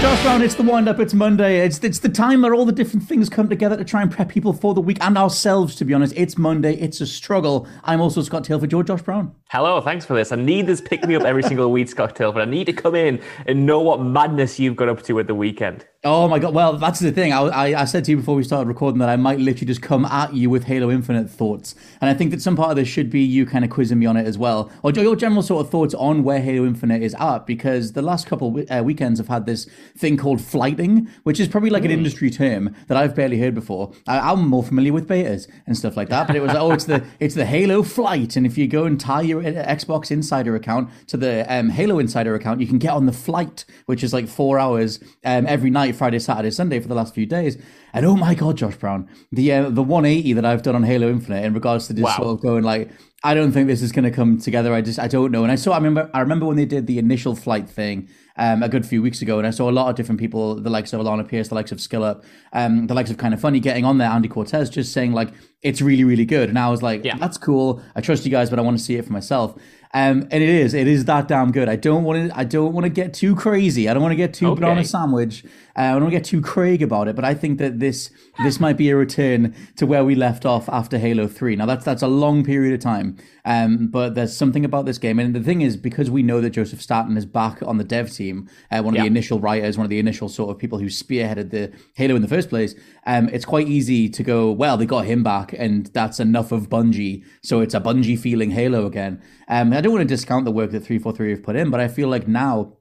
[0.00, 1.00] Josh Brown, it's the wind up.
[1.00, 1.58] It's Monday.
[1.58, 4.28] It's it's the time where all the different things come together to try and prep
[4.28, 5.74] people for the week and ourselves.
[5.74, 6.74] To be honest, it's Monday.
[6.74, 7.66] It's a struggle.
[7.82, 8.68] I'm also Scott Tailford.
[8.68, 9.34] George Josh Brown.
[9.50, 10.30] Hello, thanks for this.
[10.30, 12.40] I need this pick me up every single week, Scott Tailford.
[12.40, 15.34] I need to come in and know what madness you've got up to at the
[15.34, 15.84] weekend.
[16.04, 16.54] Oh my god!
[16.54, 17.32] Well, that's the thing.
[17.32, 19.82] I, I, I said to you before we started recording that I might literally just
[19.82, 22.86] come at you with Halo Infinite thoughts, and I think that some part of this
[22.86, 25.66] should be you kind of quizzing me on it as well, or your general sort
[25.66, 27.48] of thoughts on where Halo Infinite is at.
[27.48, 29.64] Because the last couple uh, weekends have had this
[29.96, 33.92] thing called flighting, which is probably like an industry term that I've barely heard before.
[34.06, 36.84] I, am more familiar with betas and stuff like that, but it was oh, it's
[36.84, 40.54] the it's the Halo flight, and if you go and tie your uh, Xbox Insider
[40.54, 44.12] account to the um, Halo Insider account, you can get on the flight, which is
[44.12, 47.56] like four hours um, every night, Friday, Saturday, Sunday for the last few days.
[47.92, 51.08] And oh my god, Josh Brown, the uh, the 180 that I've done on Halo
[51.10, 52.16] Infinite in regards to just Wow.
[52.16, 52.90] sort of going like,
[53.24, 54.72] I don't think this is going to come together.
[54.74, 55.42] I just I don't know.
[55.42, 58.62] And I saw I remember I remember when they did the initial flight thing um,
[58.62, 60.92] a good few weeks ago, and I saw a lot of different people, the likes
[60.92, 62.22] of Alanah Pearce, the likes of Skillup,
[62.52, 64.08] um, the likes of Kind of Funny, getting on there.
[64.10, 65.30] Andy Cortez just saying like
[65.62, 67.16] it's really really good, and I was like, Yeah.
[67.18, 67.82] that's cool.
[67.96, 69.54] I trust you guys, but I want to see it for myself.
[69.94, 71.66] Um, and it is, it is that damn good.
[71.66, 73.88] I don't want to, I don't want to get too crazy.
[73.88, 74.60] I don't want to get too Okay.
[74.60, 75.44] banana sandwich.
[75.78, 77.14] Uh, I don't want to get too Craig about it.
[77.14, 78.10] But I think that this,
[78.42, 81.54] this might be a return to where we left off after Halo Three.
[81.54, 83.16] Now that's that's a long period of time.
[83.44, 86.50] Um, but there's something about this game, and the thing is, because we know that
[86.50, 89.02] Joseph Staten is back on the dev team, uh, one of Yeah.
[89.04, 92.20] the initial writers, one of the initial sort of people who spearheaded the Halo in
[92.22, 92.74] the first place.
[93.06, 96.68] Um, it's quite easy to go, well, they got him back, and that's enough of
[96.68, 99.22] Bungie, so it's a Bungie feeling Halo again.
[99.48, 101.88] Um, I don't want to discount the work that 343 have put in, but I
[101.88, 102.74] feel like now,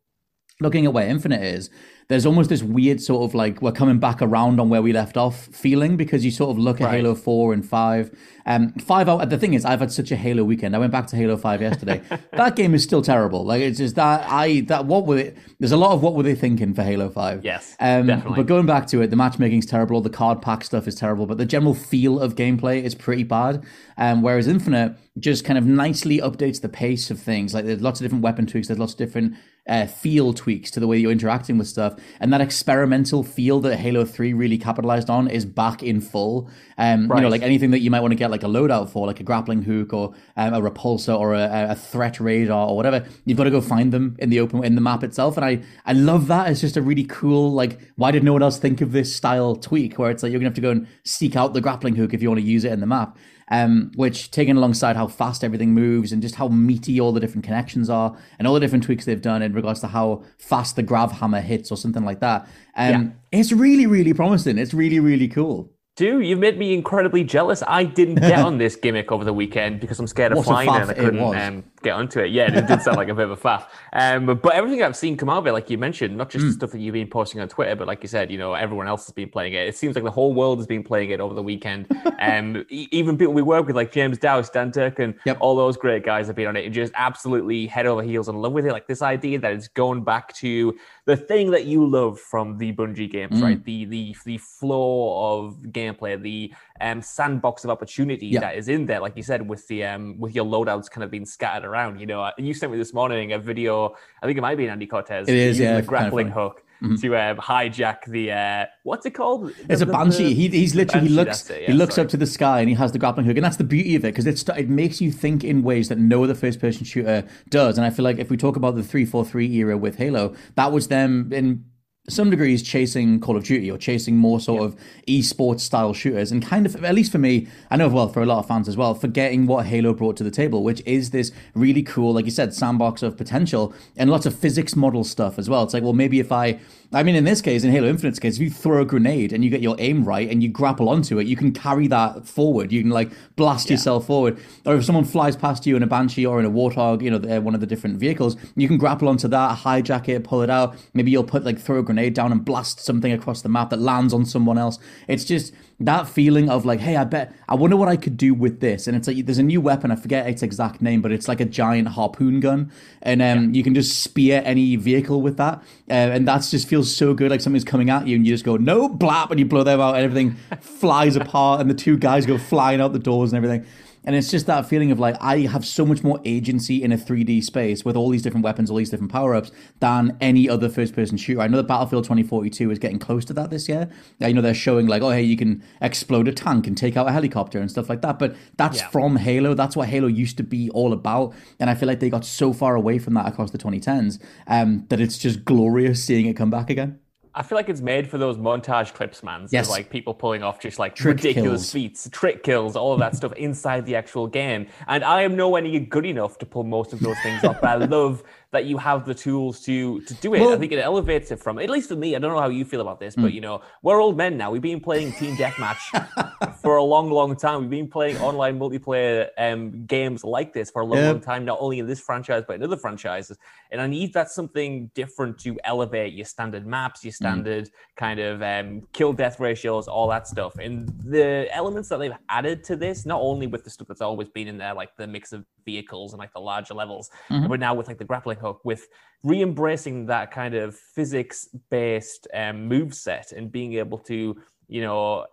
[0.59, 1.69] looking at where Infinite is,
[2.09, 5.18] there's almost this weird sort of like we're coming back around on where we left
[5.18, 6.95] off feeling because you sort of look at Right.
[6.95, 8.18] Halo 4 and 5.
[8.45, 10.73] Um, 5 out, the thing is, I've had such a Halo weekend.
[10.73, 12.01] I went back to Halo 5 yesterday.
[12.31, 13.44] that game is still terrible.
[13.44, 15.38] Like, it's just that, I, that, what were it?
[15.59, 17.44] There's a lot of what were they thinking for Halo 5.
[17.44, 18.38] Yes, Um, definitely.
[18.38, 21.38] But going back to it, the matchmaking's terrible, the card pack stuff is terrible, but
[21.38, 23.66] the general feel of gameplay is pretty bad.
[23.97, 27.53] Um, whereas Infinite just kind of nicely updates the pace of things.
[27.53, 29.34] Like there's lots of different weapon tweaks, there's lots of different
[29.67, 33.78] uh, feel tweaks to the way you're interacting with stuff, and that experimental feel that
[33.78, 36.50] Halo Three really capitalized on is back in full.
[36.78, 39.07] Um, You know, like anything that you might want to get like a loadout for,
[39.07, 43.06] like a grappling hook or um, a repulsor or a, a threat radar or whatever,
[43.25, 45.38] you've got to go find them in the open in the map itself.
[45.38, 46.50] And I I love that.
[46.50, 49.56] It's just a really cool like why did no one else think of this style
[49.56, 52.13] tweak where it's like you're gonna have to go and seek out the grappling hook
[52.13, 53.17] if you want to use it in the map.
[53.50, 57.46] Um, which taken alongside how fast everything moves and just how meaty all the different
[57.46, 60.84] connections are and all the different tweaks they've done in regards to how fast the
[60.84, 62.46] grav hammer hits or something like that.
[62.75, 64.57] Um, it's really, really promising.
[64.57, 65.72] It's really, really cool.
[65.97, 67.63] Do you've made me incredibly jealous.
[67.68, 70.69] I didn't get on this gimmick over the weekend because I'm scared of What flying
[70.69, 72.31] and I couldn't get onto it.
[72.31, 73.65] Yeah, it did sound like a bit of a faff.
[73.93, 76.38] Um, but everything I've seen come out of it, like you mentioned, not Hmm.
[76.39, 78.53] just the stuff that you've been posting on Twitter, but like you said, you know,
[78.53, 79.67] everyone else has been playing it.
[79.67, 81.88] It seems like the whole world has been playing it over the weekend.
[82.19, 85.38] um, even people we work with, like James Dowse, Dan Turkin, Yep.
[85.39, 88.35] all those great guys have been on it and just absolutely head over heels in
[88.35, 88.71] love with it.
[88.71, 90.75] Like this idea that it's going back to
[91.06, 93.44] the thing that you love from the Bungie games, Mm.
[93.44, 93.63] right?
[93.63, 98.41] The the the flow of gameplay, the um, sandbox of opportunity Yeah.
[98.41, 101.12] that is in there, like you said, with the um, with your loadouts kind of
[101.12, 102.00] being scattered around.
[102.00, 103.95] You know, you sent me this morning a video.
[104.21, 105.27] I think it might be Andy Cortez.
[105.27, 106.63] It is, using yeah, the it's kind of grappling hook
[107.01, 109.51] to um, hijack the uh, what's it called?
[109.68, 110.25] It's a the- banshee.
[110.25, 112.06] the- He, he's literally he looks it, he looks sorry.
[112.06, 114.06] up to the sky and he has the grappling hook, and that's the beauty of
[114.06, 117.23] it because it it makes you think in ways that no other first person shooter
[117.50, 117.77] does.
[117.80, 120.35] And I feel like if we talk about the three four three era with Halo,
[120.56, 121.65] that was them in
[122.09, 124.77] some degrees chasing Call of Duty or chasing more sort of
[125.09, 128.25] esports style shooters and kind of at least for me, I know well for a
[128.25, 131.33] lot of fans as well, forgetting what Halo brought to the table, which is this
[131.54, 135.50] really cool, like you said, sandbox of potential and lots of physics model stuff as
[135.50, 135.63] well.
[135.63, 136.59] It's like, well, maybe if I
[136.94, 139.44] I mean, in this case, in Halo Infinite's case, if you throw a grenade and
[139.44, 142.72] you get your aim right and you grapple onto it, you can carry that forward.
[142.72, 143.74] You can like blast yeah.
[143.74, 144.39] yourself forward.
[144.66, 147.42] Or if someone flies past you in a Banshee or in a Warthog, you know,
[147.42, 150.78] one of the different vehicles, you can grapple onto that, hijack it, pull it out.
[150.94, 153.80] Maybe you'll put like throw a grenade down and blast something across the map that
[153.80, 154.80] lands on someone else.
[155.10, 158.33] It's just that feeling of like, hey, I bet I wonder what I could do
[158.33, 158.88] with this.
[158.88, 161.39] And it's like there's a new weapon, I forget its exact name, but it's like
[161.39, 162.71] a giant harpoon gun,
[163.01, 163.57] and um, yeah.
[163.57, 165.59] you can just spear any vehicle with that,
[165.89, 167.29] uh, and that just feels so good.
[167.29, 169.79] Like something's coming at you, and you just go no blap, and you blow them
[169.79, 173.38] out, and everything flies apart, and the two guys go flying out the doors and
[173.38, 173.65] everything.
[174.03, 176.97] And it's just that feeling of like, I have so much more agency in a
[176.97, 180.69] 3D space with all these different weapons, all these different power ups than any other
[180.69, 181.41] first person shooter.
[181.41, 183.89] I know that Battlefield 2042 is getting close to that this year.
[184.19, 187.07] You know, they're showing like, oh, hey, you can explode a tank and take out
[187.07, 188.19] a helicopter and stuff like that.
[188.19, 188.88] But that's yeah.
[188.89, 189.53] from Halo.
[189.53, 191.33] That's what Halo used to be all about.
[191.59, 194.85] And I feel like they got so far away from that across the 2010s um,
[194.89, 196.99] that it's just glorious seeing it come back again.
[197.38, 199.48] I feel like it's made for those montage clips, man.
[199.51, 199.69] Yes.
[199.69, 201.72] like people pulling off just like trick ridiculous kills.
[201.72, 204.66] feats, trick kills, all of that stuff inside the actual game.
[204.88, 207.62] And I am nowhere near good enough to pull most of those things off.
[207.62, 210.39] But I love that you have the tools to to do it.
[210.39, 212.15] Well, I think it elevates it from at least for me.
[212.15, 213.23] I don't know how you feel about this, mm.
[213.23, 213.35] but hmm.
[213.35, 214.51] you know, we're old men now.
[214.51, 217.61] We've been playing team deathmatch for a long, long time.
[217.61, 221.13] We've been playing online multiplayer um, games like this for a long, yep.
[221.13, 221.45] long time.
[221.45, 223.38] Not only in this franchise but in other franchises.
[223.71, 227.15] And I need that something different to elevate your standard maps, your hmm.
[227.15, 227.71] standard mm.
[227.97, 230.57] kind of um, kill death ratios, all that stuff.
[230.57, 234.29] And the elements that they've added to this, not only with the stuff that's always
[234.29, 237.48] been in there, like the mix of vehicles and like the larger levels, mm-hmm.
[237.48, 238.88] but now with like the grappling hook, with
[239.24, 244.36] re-embracing that kind of physics-based um, move set and being able to,
[244.68, 245.25] you know,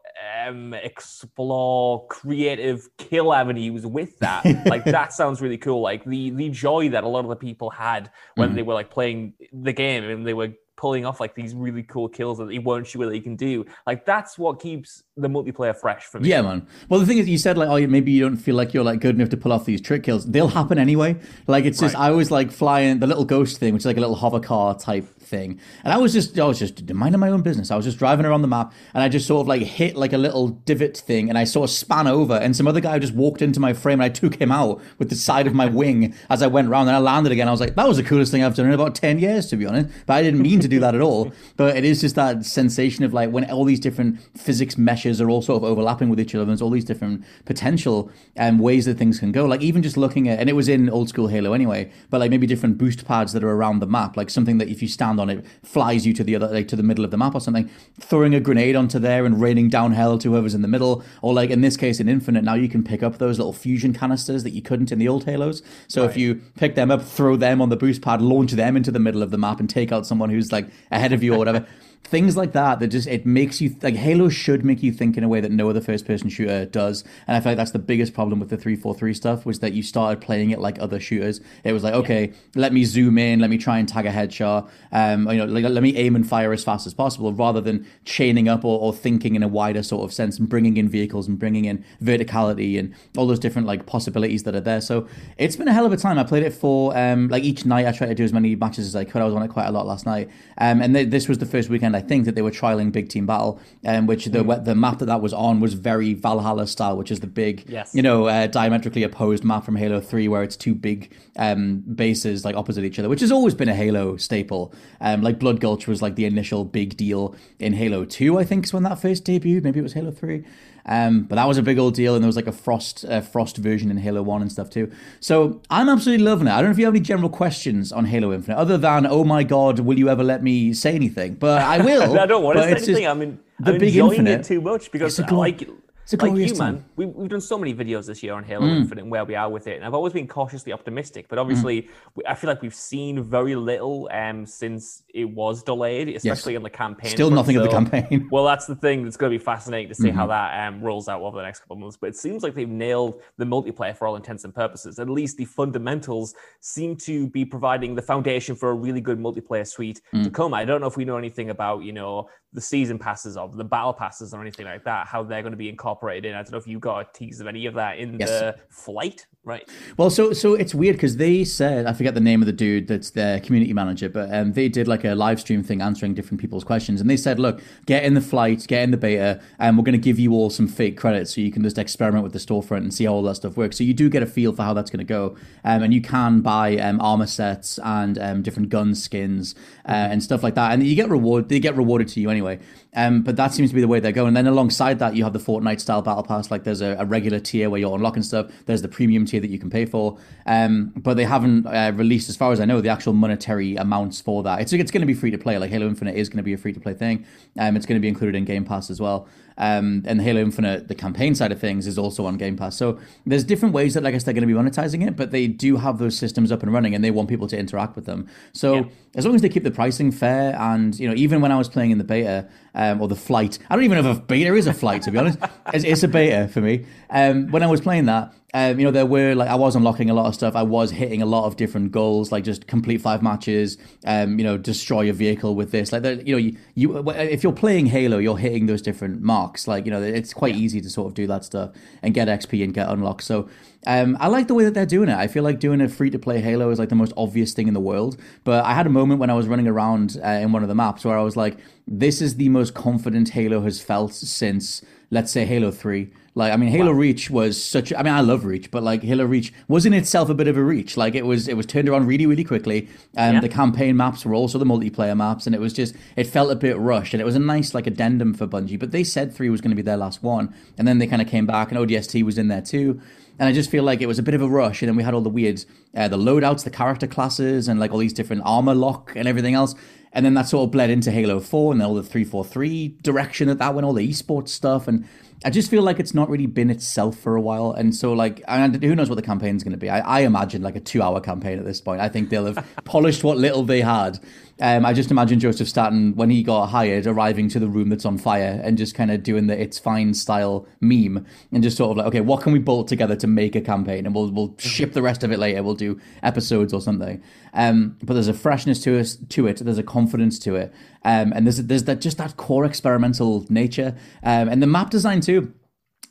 [0.47, 4.45] um, explore creative kill avenues with that.
[4.67, 5.81] like that sounds really cool.
[5.81, 8.57] Like the the joy that a lot of the people had when mm-hmm.
[8.57, 10.53] they were like playing the game and they were
[10.85, 13.65] pulling off like these really cool kills that he won't sure that he can do.
[13.87, 16.29] Like that's what keeps the multiplayer fresh for me.
[16.29, 16.67] Yeah, man.
[16.91, 19.01] Well, the thing is, you said like, oh, maybe you don't feel like you're like
[19.01, 20.27] good enough to pull off these trick kills.
[20.27, 21.17] They'll happen anyway.
[21.47, 22.09] Like it's just right.
[22.09, 24.79] I was like flying the little ghost thing, which is like a little hover car
[24.79, 25.59] type thing.
[25.85, 27.71] And I was just, I was just minding my own business.
[27.71, 30.13] I was just driving around the map and I just sort of like hit like
[30.13, 33.15] a little divot thing and I sort of span over and some other guy just
[33.15, 36.15] walked into my frame and I took him out with the side of my wing
[36.29, 37.49] as I went around and I landed again.
[37.49, 39.57] I was like, that was the coolest thing I've done in about 10 years, to
[39.57, 39.89] be honest.
[40.07, 41.33] But I didn't mean to do that at all.
[41.57, 45.31] But it is just that sensation of like when all these different physics meshes are
[45.31, 48.99] all sort of overlapping with each other, there's all these different potential um, ways that
[48.99, 49.47] things can go.
[49.47, 52.31] Like even just looking at, and it was in old school Halo anyway, but like
[52.31, 55.19] maybe different boost pads that are around the map, like something that if you stand
[55.19, 57.35] on it flies flies you to the other like to the middle of the map
[57.35, 60.69] or something throwing a grenade onto there and raining down hell to whoever's in the
[60.69, 63.53] middle or like in this case in infinite now you can pick up those little
[63.53, 66.11] fusion canisters that you couldn't in the old halos so right.
[66.11, 68.99] if you pick them up throw them on the boost pad launch them into the
[68.99, 71.67] middle of the map and take out someone who's like ahead of you or whatever
[72.05, 75.25] things like that that just it makes you like Halo should make you think in
[75.25, 77.03] a way that no other first person shooter does.
[77.27, 79.83] And I feel like that's the biggest problem with the 343 stuff was that you
[79.83, 81.41] started playing it like other shooters.
[81.65, 84.69] It was like okay let me zoom in let me try and tag a headshot
[84.93, 87.87] um you know like, let me aim and fire as fast as possible rather than
[88.05, 91.27] chaining up or, or thinking in a wider sort of sense and bringing in vehicles
[91.27, 94.81] and bringing in verticality and all those different like possibilities that are there.
[94.81, 96.19] So it's been a hell of a time.
[96.19, 98.87] I played it for um like each night I tried to do as many matches
[98.87, 99.23] as I could.
[99.23, 100.29] I was on it quite a lot last night.
[100.59, 103.09] Um and th- this was the first weekend I think that they were trialing Big
[103.09, 104.65] Team Battle, um, which the mm.
[104.65, 107.95] the map that that was on was very Valhalla style, which is the big, yes.
[107.95, 112.45] you know, uh, diametrically opposed map from Halo Three, where it's two big um, bases
[112.45, 114.75] like opposite each other, which has always been a Halo staple.
[115.01, 118.65] Um, like Blood Gulch was like the initial big deal in Halo Two, I think,
[118.65, 119.63] is when that first debuted.
[119.63, 120.45] Maybe it was Halo Three.
[120.87, 123.21] Um, but that was a big old deal, and there was like a frost uh,
[123.21, 124.93] frost version in Halo One and stuff too.
[125.21, 126.51] So I'm absolutely loving it.
[126.51, 129.25] I don't know if you have any general questions on Halo Infinite, other than oh
[129.25, 131.35] my god, will you ever let me say anything?
[131.35, 132.19] But I will.
[132.19, 133.07] I don't want to say anything.
[133.07, 135.69] I mean, the I'm big enjoying Infinite, it too much because I like
[136.05, 136.75] it's a like you, time.
[136.75, 136.85] man.
[136.97, 138.77] We, we've done so many videos this year on Halo mm.
[138.77, 141.29] Infinite and where we are with it, and I've always been cautiously optimistic.
[141.29, 141.89] But obviously, mm.
[142.15, 146.59] we, I feel like we've seen very little um, since it was delayed, especially yes.
[146.59, 147.11] on the campaign.
[147.11, 147.37] Still front.
[147.37, 148.29] nothing so, of the campaign.
[148.33, 150.19] well, that's the thing that's going to be fascinating to see mm-hmm.
[150.19, 151.97] how that um, rolls out over the next couple of months.
[151.99, 154.99] But it seems like they've nailed the multiplayer for all intents and purposes.
[154.99, 159.67] At least the fundamentals seem to be providing the foundation for a really good multiplayer
[159.67, 160.23] suite mm.
[160.23, 160.53] to come.
[160.53, 163.65] I don't know if we know anything about you know the season passes of the
[163.65, 166.35] battle passes or anything like that, how they're going to be incorporated in.
[166.37, 168.31] I don't know if you got a tease of any of that in yes.
[168.31, 169.69] the flight, right?
[169.97, 172.87] Well, so so it's weird because they said I forget the name of the dude
[172.87, 176.41] that's their community manager, but um, they did like a live stream thing answering different
[176.41, 179.77] people's questions, and they said, look, get in the flight, get in the beta, and
[179.77, 182.33] we're going to give you all some fake credits so you can just experiment with
[182.33, 183.79] the storefront and see how all that stuff works.
[183.79, 186.01] So you do get a feel for how that's going to go, um, and you
[186.01, 189.57] can buy um, armor sets and um, different gun skins
[189.89, 191.49] uh, and stuff like that, and you get reward.
[191.49, 194.01] They get rewarded to you anyway anyway, um, but that seems to be the way
[194.01, 194.29] they're going.
[194.29, 196.51] And then alongside that, you have the Fortnite style battle pass.
[196.51, 198.51] Like there's a, a regular tier where you're unlocking stuff.
[198.67, 200.19] There's the premium tier that you can pay for.
[200.47, 204.21] Um, but they haven't uh, released, as far as I know, the actual monetary amounts
[204.21, 204.61] for that.
[204.61, 205.59] It's it's going to be free to play.
[205.59, 207.25] Like Halo Infinite is going to be a free to play thing.
[207.59, 209.29] Um, it's going to be included in Game Pass as well.
[209.57, 212.77] Um, and Halo Infinite, the campaign side of things, is also on Game Pass.
[212.77, 215.47] So there's different ways that I guess they're going to be monetizing it, but they
[215.47, 218.29] do have those systems up and running, and they want people to interact with them.
[218.53, 218.85] So yeah.
[219.15, 221.69] as long as they keep the pricing fair, and you know, even when I was
[221.69, 222.49] playing in the beta
[222.91, 225.11] um, or the flight, I don't even know if a beta is a flight to
[225.11, 225.39] be honest.
[225.73, 226.85] It's, it's, a beta for me.
[227.11, 230.11] Um, when I was playing that, um, you know, there were like I was unlocking
[230.11, 230.55] a lot of stuff.
[230.55, 233.77] I was hitting a lot of different goals, like just complete five matches.
[234.07, 235.93] Um, you know, destroy a vehicle with this.
[235.93, 239.67] Like, you know, you, you if you're playing Halo, you're hitting those different marks.
[239.67, 242.63] Like, you know, it's quite easy to sort of do that stuff and get XP
[242.63, 243.25] and get unlocked.
[243.25, 243.49] So,
[243.89, 245.17] um, I like the way that they're doing it.
[245.17, 247.67] I feel like doing a free to play Halo is like the most obvious thing
[247.67, 248.17] in the world.
[248.45, 250.77] But I had a moment when I was running around uh, in one of the
[250.77, 251.59] maps where I was like,
[251.89, 254.81] this is the most confident Halo has felt since,
[255.11, 256.99] let's say, Halo Three like, I mean, Halo wow.
[256.99, 257.93] Reach was such.
[257.93, 260.57] I mean, I love Reach, but like Halo Reach was in itself a bit of
[260.57, 260.97] a reach.
[260.97, 262.89] Like, it was it was turned around really, really quickly.
[263.17, 263.41] And yeah.
[263.41, 266.57] the campaign maps were also the multiplayer maps, and it was just it felt a
[266.57, 268.79] bit rushed, and it was a nice like addendum for Bungie.
[268.79, 271.23] But they said three was going to be their last one, and then they kind
[271.23, 273.01] of came back, and ODST was in there too.
[273.39, 275.03] And I just feel like it was a bit of a rush, and then we
[275.05, 275.65] had all the weird,
[275.97, 279.55] uh, the loadouts, the character classes, and like all these different armor lock and everything
[279.55, 279.75] else.
[280.15, 283.59] And then that sort of bled into Halo 4 and all the 343 direction that
[283.59, 284.87] that went, all the esports stuff.
[284.87, 285.09] And
[285.45, 288.43] I just feel like it's not really been itself for a while, and so like,
[288.47, 289.91] and who knows what the campaign's going to be?
[289.91, 292.01] I, I imagine like a two-hour campaign at this point.
[292.01, 294.19] I think they'll have polished what little they had,
[294.61, 298.05] um, I just imagine Joseph Staten when he got hired, arriving to the room that's
[298.05, 301.91] on fire and just kind of doing the "it's fine" style meme, and just sort
[301.91, 304.55] of like, okay, what can we bolt together to make a campaign, and we'll we'll
[304.59, 305.63] ship the rest of it later.
[305.63, 307.23] We'll do episodes or something.
[307.53, 309.59] Um, but there's a freshness to us to it.
[309.59, 310.73] There's a confidence to it,
[311.05, 315.21] um, and there's there's that just that core experimental nature, um, and the map design
[315.21, 315.53] too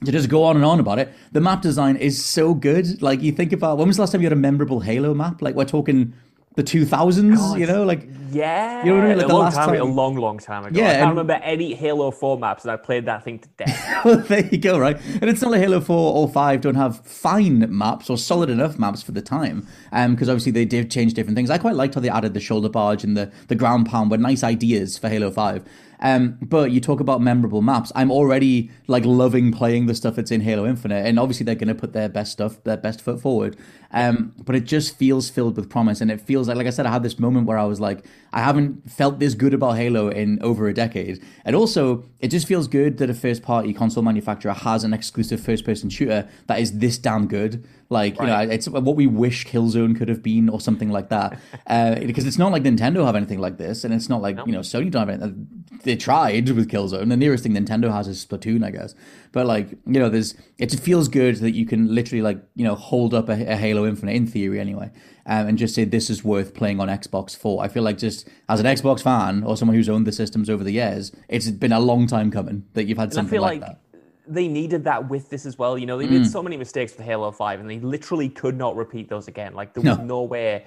[0.06, 3.02] to just go on and on about it, the map design is so good.
[3.02, 5.42] Like you think about when was the last time you had a memorable Halo map?
[5.42, 6.14] Like we're talking
[6.56, 7.60] the 2000s, God.
[7.60, 9.18] you know, like yeah, you know what I mean?
[9.18, 10.80] Like a the long last time, time, a long, long time ago.
[10.80, 13.50] Yeah, I can't and, remember any Halo 4 maps, and I played that thing to
[13.58, 14.02] death.
[14.06, 15.00] well, there you go, right?
[15.22, 18.80] And it's not like Halo 4 or 5 don't have fine maps or solid enough
[18.80, 21.50] maps for the time, because um, obviously they did change different things.
[21.50, 24.18] I quite liked how they added the shoulder barge and the the ground pound were
[24.18, 25.64] nice ideas for Halo 5.
[26.04, 27.92] Um, but you talk about memorable maps.
[27.96, 31.70] I'm already like loving playing the stuff that's in Halo Infinite, and obviously they're going
[31.70, 33.58] to put their best stuff, their best foot forward.
[33.92, 36.86] Um, but it just feels filled with promise, and it feels like, like I said,
[36.86, 40.10] I had this moment where I was like, I haven't felt this good about Halo
[40.10, 44.04] in over a decade, and also it just feels good that a first party console
[44.04, 47.66] manufacturer has an exclusive first person shooter that is this damn good.
[47.90, 48.42] Like right.
[48.42, 51.40] you know, it's what we wish Killzone could have been, or something like that.
[51.68, 54.46] uh, because it's not like Nintendo have anything like this, and it's not like no.
[54.46, 55.48] you know Sony don't have anything.
[55.94, 57.08] They tried with Killzone.
[57.08, 58.96] The nearest thing Nintendo has is Splatoon, I guess.
[59.32, 62.74] But like you know, there's it feels good that you can literally like you know
[62.74, 64.90] hold up a, a Halo Infinite in theory anyway,
[65.28, 67.64] um, and just say this is worth playing on Xbox Four.
[67.64, 70.64] I feel like just as an Xbox fan or someone who's owned the systems over
[70.64, 73.70] the years, it's been a long time coming that you've had and something like, like
[73.70, 73.80] that
[74.26, 75.78] they needed that with this as well.
[75.78, 76.28] You know, they made mm.
[76.28, 79.54] so many mistakes with Halo 5 and they literally could not repeat those again.
[79.54, 80.66] Like there was no, no way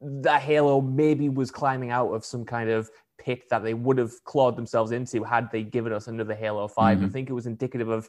[0.00, 2.88] that Halo maybe was climbing out of some kind of
[3.22, 6.96] pit that they would have clawed themselves into had they given us another Halo 5.
[6.96, 7.06] Mm-hmm.
[7.06, 8.08] I think it was indicative of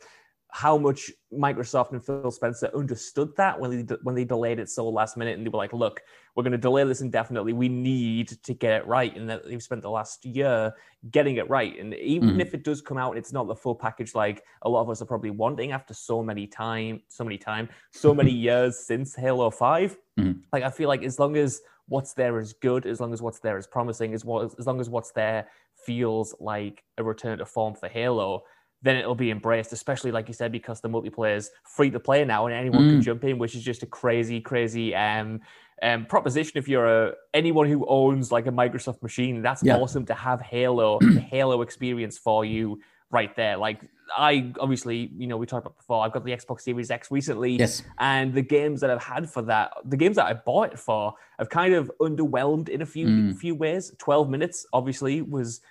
[0.53, 4.88] how much Microsoft and Phil Spencer understood that when they when they delayed it so
[4.88, 6.01] last minute and they were like, "Look,
[6.36, 7.53] we're going to delay this indefinitely.
[7.53, 10.72] We need to get it right." And that they've spent the last year
[11.10, 11.75] getting it right.
[11.79, 12.41] And even mm-hmm.
[12.41, 15.01] if it does come out, it's not the full package like a lot of us
[15.01, 19.50] are probably wanting after so many time, so many time, so many years since Halo
[19.50, 20.39] 5 mm-hmm.
[20.51, 23.40] Like I feel like as long as what's there is good, as long as what's
[23.40, 27.46] there is promising, as well as long as what's there feels like a return to
[27.46, 28.44] form for Halo
[28.84, 32.24] then it'll be embraced, especially like you said, because the multiplayer is free to play
[32.25, 32.92] now and anyone mm.
[32.92, 35.40] can jump in, which is just a crazy, crazy um,
[35.82, 36.58] um, proposition.
[36.58, 39.78] If you're a anyone who owns like a Microsoft machine, that's yeah.
[39.78, 42.82] awesome to have Halo, the Halo experience for you
[43.13, 43.55] right there.
[43.55, 43.79] Like
[44.17, 46.03] I obviously, you know, we talked about before.
[46.03, 49.41] I've got the Xbox Series X recently, yes, and the games that I've had for
[49.43, 53.08] that, the games that I bought it for, have kind of underwhelmed in a few
[53.08, 53.38] mm.
[53.38, 53.93] few ways.
[54.00, 55.62] Twelve minutes obviously was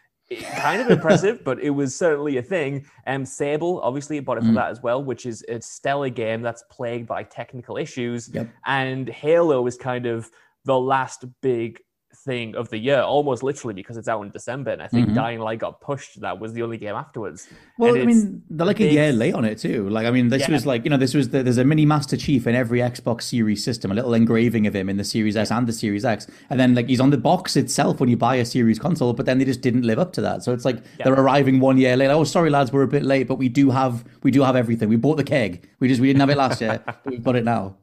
[0.54, 2.87] kind of impressive, but it was certainly a thing.
[3.06, 4.54] Um, Sable obviously bought it for mm.
[4.54, 8.30] that as well, which is a stellar game that's plagued by technical issues.
[8.32, 8.49] Yep.
[8.64, 10.30] And Halo is kind of
[10.64, 11.80] the last big
[12.25, 14.71] thing of the year, almost literally because it's out in December.
[14.71, 15.17] And I think mm-hmm.
[15.17, 16.21] Dying Light got pushed.
[16.21, 17.49] That was the only game afterwards.
[17.79, 19.88] Well, I mean, they're like a year late on it too.
[19.88, 20.52] Like, I mean, this yeah.
[20.52, 23.23] was like, you know, this was the, there's a mini Master Chief in every Xbox
[23.23, 26.26] Series system, a little engraving of him in the Series S and the Series X.
[26.50, 29.26] And then like he's on the box itself when you buy a Series console, but
[29.26, 30.43] then they just didn't live up to that.
[30.43, 31.05] So it's like yeah.
[31.05, 32.09] they're arriving one year late.
[32.09, 34.88] Oh, sorry lads, we're a bit late, but we do have we do have everything.
[34.88, 35.69] We bought the keg.
[35.81, 37.76] We just we didn't have it last year, but we've got it now.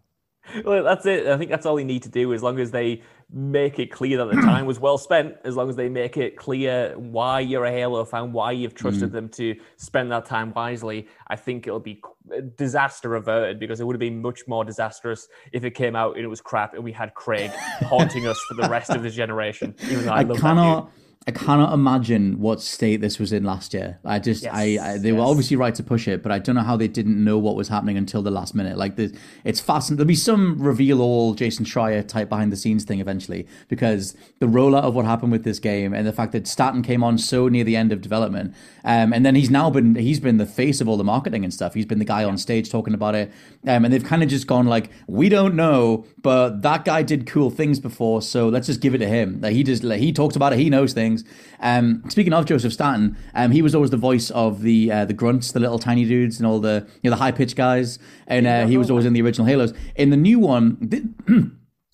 [0.63, 1.27] Well, that's it.
[1.27, 3.01] I think that's all you need to do as long as they
[3.31, 6.35] make it clear that the time was well spent, as long as they make it
[6.35, 9.13] clear why you're a Halo fan, why you've trusted mm.
[9.13, 11.07] them to spend that time wisely.
[11.27, 12.01] I think it'll be
[12.55, 16.23] disaster averted because it would have been much more disastrous if it came out and
[16.23, 17.51] it was crap and we had Craig
[17.81, 19.75] haunting us for the rest of the generation.
[19.83, 20.91] Even though I, I cannot.
[21.27, 23.99] I cannot imagine what state this was in last year.
[24.03, 25.17] I just, yes, I, I, they yes.
[25.17, 27.55] were obviously right to push it, but I don't know how they didn't know what
[27.55, 28.77] was happening until the last minute.
[28.77, 29.97] Like, the, it's fascinating.
[29.97, 34.47] There'll be some reveal all Jason Schreier type behind the scenes thing eventually, because the
[34.47, 37.47] rollout of what happened with this game and the fact that Staten came on so
[37.47, 40.81] near the end of development, um, and then he's now been, he's been the face
[40.81, 41.75] of all the marketing and stuff.
[41.75, 43.29] He's been the guy on stage talking about it,
[43.67, 47.27] um, and they've kind of just gone like, we don't know, but that guy did
[47.27, 49.41] cool things before, so let's just give it to him.
[49.41, 51.08] Like, he just, like, he talks about it, he knows things.
[51.59, 55.13] Um, speaking of Joseph Staten, um, he was always the voice of the uh, the
[55.13, 58.47] grunts, the little tiny dudes, and all the you know the high pitched guys, and
[58.47, 59.73] uh, he was always in the original Halos.
[59.95, 60.89] In the new one.
[60.89, 61.03] Th-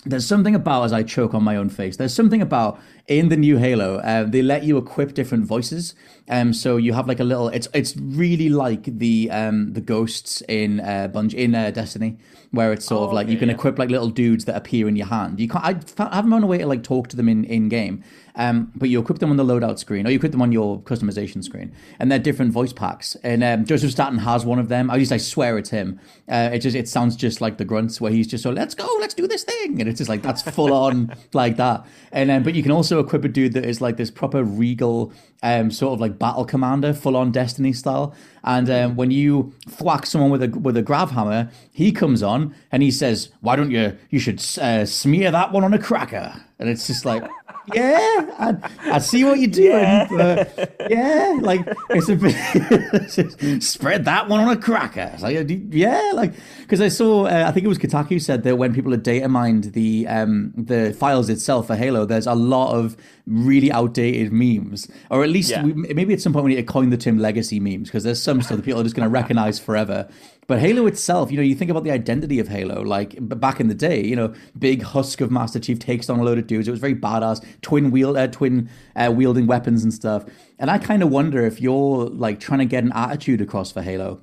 [0.05, 1.97] there's something about as I choke on my own face.
[1.97, 5.93] There's something about in the new Halo, uh, they let you equip different voices.
[6.27, 7.49] Um, so you have like a little.
[7.49, 12.17] It's it's really like the um the ghosts in uh Bungie in uh, Destiny,
[12.51, 13.55] where it's sort oh, of like okay, you can yeah.
[13.55, 15.39] equip like little dudes that appear in your hand.
[15.39, 15.63] You can't.
[15.63, 18.03] I, I haven't found a way to like talk to them in in game.
[18.37, 20.81] Um, but you equip them on the loadout screen, or you equip them on your
[20.81, 23.15] customization screen, and they're different voice packs.
[23.23, 24.89] And um, Joseph Staten has one of them.
[24.89, 25.99] At least I swear it's him.
[26.27, 28.87] Uh, it just it sounds just like the grunts, where he's just so let's go,
[28.99, 31.85] let's do this thing, and it's just like that's full on like that.
[32.11, 35.13] And um, but you can also equip a dude that is like this proper regal,
[35.43, 38.15] um, sort of like battle commander, full on Destiny style.
[38.43, 42.55] And um, when you thwack someone with a with a grav hammer, he comes on
[42.71, 43.97] and he says, "Why don't you?
[44.09, 47.23] You should uh, smear that one on a cracker." And it's just like
[47.73, 49.81] yeah, I, I see what you're doing.
[49.81, 55.11] Yeah, yeah like it's a bit spread that one on a cracker.
[55.13, 58.57] It's like, yeah, like because I saw, uh, I think it was Kotaku said that
[58.57, 62.73] when people had data mined the um, the files itself for Halo, there's a lot
[62.75, 62.97] of
[63.27, 65.63] really outdated memes, or at least yeah.
[65.63, 68.21] we, maybe at some point we need to coin the term legacy memes because there's
[68.21, 70.07] some stuff that people are just going to recognize forever.
[70.47, 73.67] But Halo itself, you know, you think about the identity of Halo, like back in
[73.67, 76.67] the day, you know, big husk of Master Chief takes on a load of dudes.
[76.67, 80.25] It was very badass, twin wheel, uh, twin uh, wielding weapons and stuff.
[80.59, 83.81] And I kind of wonder if you're like trying to get an attitude across for
[83.81, 84.21] Halo,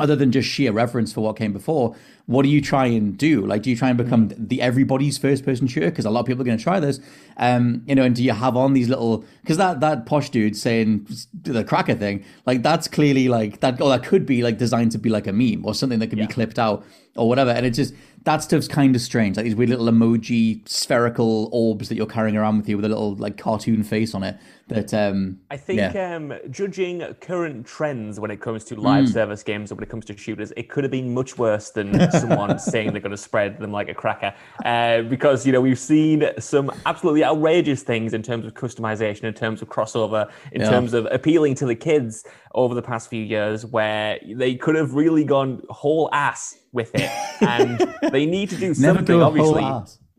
[0.00, 1.94] other than just sheer reverence for what came before,
[2.26, 3.44] what do you try and do?
[3.44, 4.48] Like, do you try and become mm.
[4.48, 5.90] the everybody's first person shooter?
[5.90, 7.00] Because a lot of people are going to try this.
[7.36, 9.24] Um, you know, and do you have on these little?
[9.42, 11.06] Because that that posh dude saying
[11.42, 13.80] the cracker thing, like that's clearly like that.
[13.80, 16.18] Or that could be like designed to be like a meme or something that could
[16.18, 16.26] yeah.
[16.26, 16.84] be clipped out
[17.20, 17.50] or whatever.
[17.50, 19.36] And it just that stuff's kind of strange.
[19.36, 22.88] Like these weird little emoji spherical orbs that you're carrying around with you with a
[22.88, 24.36] little like cartoon face on it.
[24.68, 26.14] That um, I think yeah.
[26.14, 29.12] um, judging current trends when it comes to live mm.
[29.12, 32.10] service games or when it comes to shooters, it could have been much worse than
[32.12, 34.32] someone saying they're going to spread them like a cracker.
[34.64, 39.34] Uh, because you know we've seen some absolutely outrageous things in terms of customization, in
[39.34, 40.70] terms of crossover, in yeah.
[40.70, 44.94] terms of appealing to the kids over the past few years, where they could have
[44.94, 47.10] really gone whole ass with it,
[47.42, 49.20] and they need to do something.
[49.20, 49.64] obviously,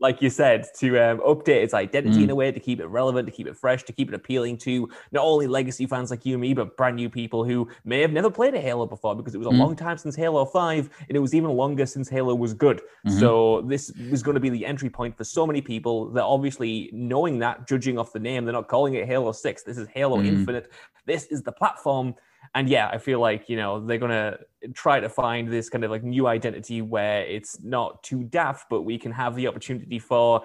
[0.02, 2.24] like you said, to um, update its identity mm.
[2.24, 4.58] in a way to keep it relevant, to keep it fresh, to keep it appealing
[4.58, 8.00] to not only legacy fans like you and me, but brand new people who may
[8.00, 9.58] have never played a Halo before because it was a mm.
[9.58, 12.78] long time since Halo 5 and it was even longer since Halo was good.
[13.06, 13.20] Mm-hmm.
[13.20, 16.90] So this was going to be the entry point for so many people that obviously
[16.92, 19.62] knowing that, judging off the name, they're not calling it Halo 6.
[19.62, 20.26] This is Halo mm.
[20.26, 20.72] Infinite.
[21.06, 22.16] This is the platform
[22.54, 24.38] and yeah, I feel like you know they're gonna
[24.74, 28.82] try to find this kind of like new identity where it's not too daft, but
[28.82, 30.42] we can have the opportunity for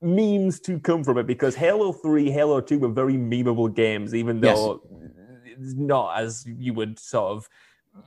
[0.00, 4.40] memes to come from it because Halo 3, Halo 2 were very memeable games, even
[4.40, 5.56] though yes.
[5.58, 7.48] it's not as you would sort of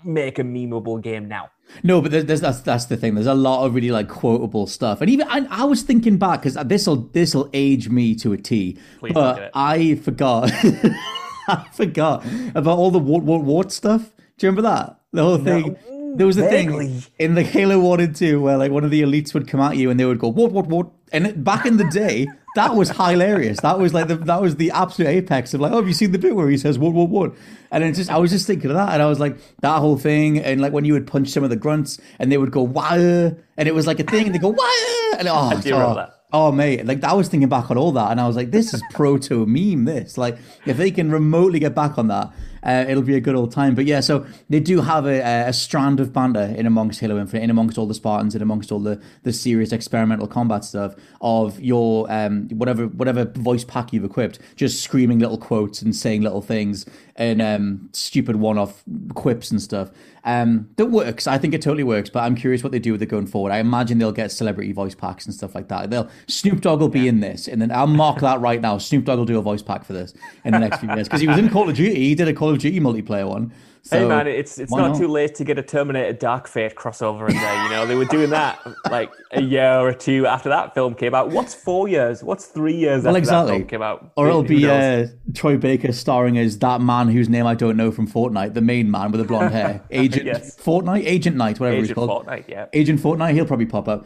[0.05, 1.49] make a memeable game now.
[1.83, 3.15] No, but there's, that's that's the thing.
[3.15, 6.41] There's a lot of really like quotable stuff, and even I, I was thinking back
[6.41, 8.77] because this will this will age me to a T.
[8.99, 10.51] Please but I forgot.
[11.47, 12.25] I forgot
[12.55, 14.01] about all the wart, wart, wart stuff.
[14.37, 14.99] Do you remember that?
[15.11, 15.73] The whole thing.
[15.73, 18.91] No there was a thing in the Halo One and Two where like one of
[18.91, 21.65] the elites would come at you and they would go what what what, and back
[21.65, 23.61] in the day that was hilarious.
[23.61, 26.11] That was like the, that was the absolute apex of like, oh, have you seen
[26.11, 27.33] the bit where he says what what what?
[27.71, 29.97] And it's just I was just thinking of that, and I was like that whole
[29.97, 32.61] thing, and like when you would punch some of the grunts, and they would go
[32.63, 35.73] wow, and it was like a thing, and they go wow, and oh, I do
[35.73, 36.20] oh, that.
[36.33, 38.73] Oh mate, like I was thinking back on all that, and I was like, this
[38.73, 39.83] is proto meme.
[39.85, 42.31] This like if they can remotely get back on that,
[42.63, 43.75] uh, it'll be a good old time.
[43.75, 47.43] But yeah, so they do have a, a strand of banter in amongst Halo Infinite,
[47.43, 51.59] in amongst all the Spartans, and amongst all the, the serious experimental combat stuff of
[51.59, 56.41] your um, whatever whatever voice pack you've equipped, just screaming little quotes and saying little
[56.41, 56.85] things
[57.17, 58.83] and um, stupid one-off
[59.15, 59.91] quips and stuff.
[60.23, 61.25] Um, that works.
[61.27, 62.09] I think it totally works.
[62.09, 63.51] But I'm curious what they do with it going forward.
[63.51, 65.89] I imagine they'll get celebrity voice packs and stuff like that.
[65.89, 67.09] They'll Snoop Dogg will be yeah.
[67.09, 68.77] in this, and then I'll mark that right now.
[68.77, 70.13] Snoop Dogg will do a voice pack for this
[70.45, 71.95] in the next few years because he was in Call of Duty.
[71.95, 73.51] He did a Call of Duty multiplayer one.
[73.83, 76.75] So, hey man, it's it's not, not, too late to get a Terminator Dark Fate
[76.75, 77.63] crossover in there.
[77.63, 78.59] You know, they were doing that
[78.91, 81.29] like a year or two after that film came out.
[81.29, 82.23] What's four years?
[82.23, 83.51] What's three years well, after exactly.
[83.51, 84.11] that film came out?
[84.15, 87.91] Or it'll be uh, Troy Baker starring as that man whose name I don't know
[87.91, 90.55] from Fortnite, the main man with the blonde hair, Agent yes.
[90.57, 92.27] Fortnite, Agent Knight, whatever Agent he's called.
[92.27, 92.67] Fortnite, yeah.
[92.73, 93.33] Agent Fortnite.
[93.33, 94.05] He'll probably pop up.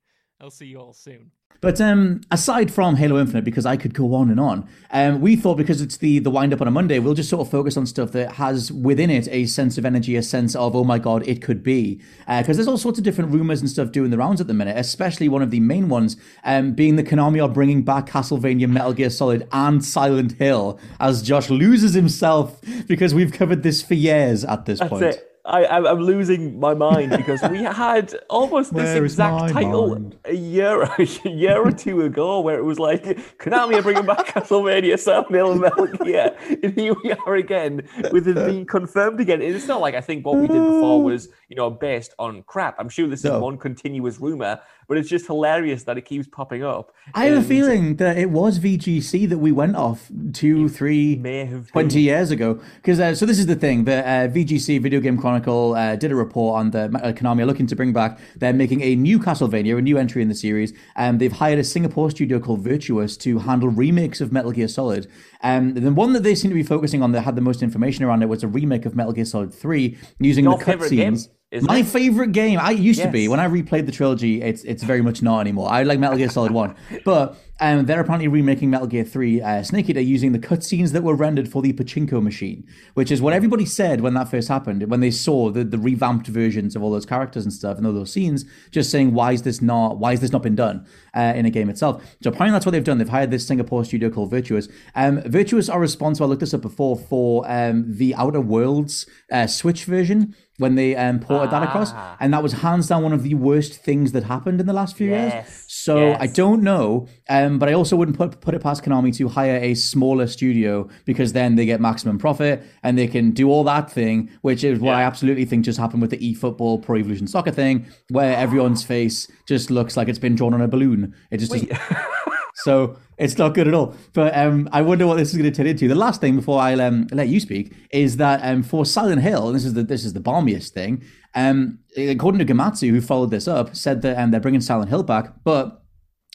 [0.41, 1.31] I'll see you all soon.
[1.59, 5.35] But um, aside from Halo Infinite, because I could go on and on, um, we
[5.35, 7.77] thought because it's the the wind up on a Monday, we'll just sort of focus
[7.77, 10.97] on stuff that has within it a sense of energy, a sense of oh my
[10.97, 12.01] god, it could be.
[12.21, 14.55] Because uh, there's all sorts of different rumors and stuff doing the rounds at the
[14.55, 14.75] minute.
[14.75, 18.93] Especially one of the main ones um, being the Konami are bringing back Castlevania, Metal
[18.93, 24.43] Gear Solid, and Silent Hill as Josh loses himself because we've covered this for years
[24.43, 25.03] at this That's point.
[25.03, 25.30] It.
[25.45, 30.17] I, I'm losing my mind because we had almost this exact title mind?
[30.25, 33.03] a year a year or two ago, where it was like
[33.39, 37.87] Konami are bringing back Castlevania, Silent Hill, and Metal Gear, and here we are again
[38.11, 39.41] with it being confirmed again.
[39.41, 42.75] It's not like I think what we did before was you know based on crap.
[42.77, 43.39] I'm sure this is no.
[43.39, 44.59] one continuous rumor,
[44.91, 46.93] but it's just hilarious that it keeps popping up.
[47.13, 47.45] I have and...
[47.45, 51.87] a feeling that it was VGC that we went off two, three, may have 20
[51.87, 52.03] been.
[52.03, 52.59] years ago.
[52.75, 56.11] Because uh, so this is the thing: the uh, VGC Video Game Chronicle uh, did
[56.11, 58.19] a report on the uh, Konami looking to bring back.
[58.35, 61.63] They're making a new Castlevania, a new entry in the series, and they've hired a
[61.63, 65.07] Singapore studio called Virtuos to handle remakes of Metal Gear Solid.
[65.41, 68.03] Um, the one that they seem to be focusing on that had the most information
[68.03, 71.29] around it was a remake of Metal Gear Solid 3 using Your the cutscenes.
[71.53, 71.87] My it?
[71.87, 72.59] favorite game.
[72.59, 73.07] I used yes.
[73.07, 74.41] to be when I replayed the trilogy.
[74.41, 75.69] It's it's very much not anymore.
[75.69, 79.63] I like Metal Gear Solid One, but um, they're apparently remaking Metal Gear 3 uh,
[79.63, 83.33] Snake Eater using the cutscenes that were rendered for the Pachinko machine, which is what
[83.33, 86.91] everybody said when that first happened, when they saw the, the revamped versions of all
[86.91, 90.09] those characters and stuff and all those scenes, just saying, why is this not, why
[90.09, 92.03] has this not been done uh, in a game itself?
[92.23, 92.97] So apparently that's what they've done.
[92.97, 94.71] They've hired this Singapore studio called Virtuos.
[94.95, 99.45] Um, Virtuos are responsible, I looked this up before, for um, the Outer Worlds uh,
[99.45, 101.59] Switch version when they um, ported ah.
[101.59, 102.15] that across, ah.
[102.19, 104.95] and that was hands down one of the worst things that happened in the last
[104.95, 105.33] few yes.
[105.33, 105.65] years.
[105.67, 106.17] So yes.
[106.21, 109.57] I don't know, um, but I also wouldn't put put it past Konami to hire
[109.57, 113.91] a smaller studio because then they get maximum profit and they can do all that
[113.91, 114.99] thing, which is what yeah.
[114.99, 119.29] I absolutely think just happened with the eFootball Pro Evolution Soccer thing, where everyone's face
[119.47, 121.13] just looks like it's been drawn on a balloon.
[121.29, 121.71] It just doesn't.
[122.55, 123.95] so it's not good at all.
[124.13, 125.87] But um, I wonder what this is going to turn into.
[125.87, 129.47] The last thing before I um, let you speak is that um, for Silent Hill,
[129.47, 131.03] and this is the this is the balmiest thing.
[131.33, 135.03] Um, according to Gematsu, who followed this up, said that um, they're bringing Silent Hill
[135.03, 135.80] back, but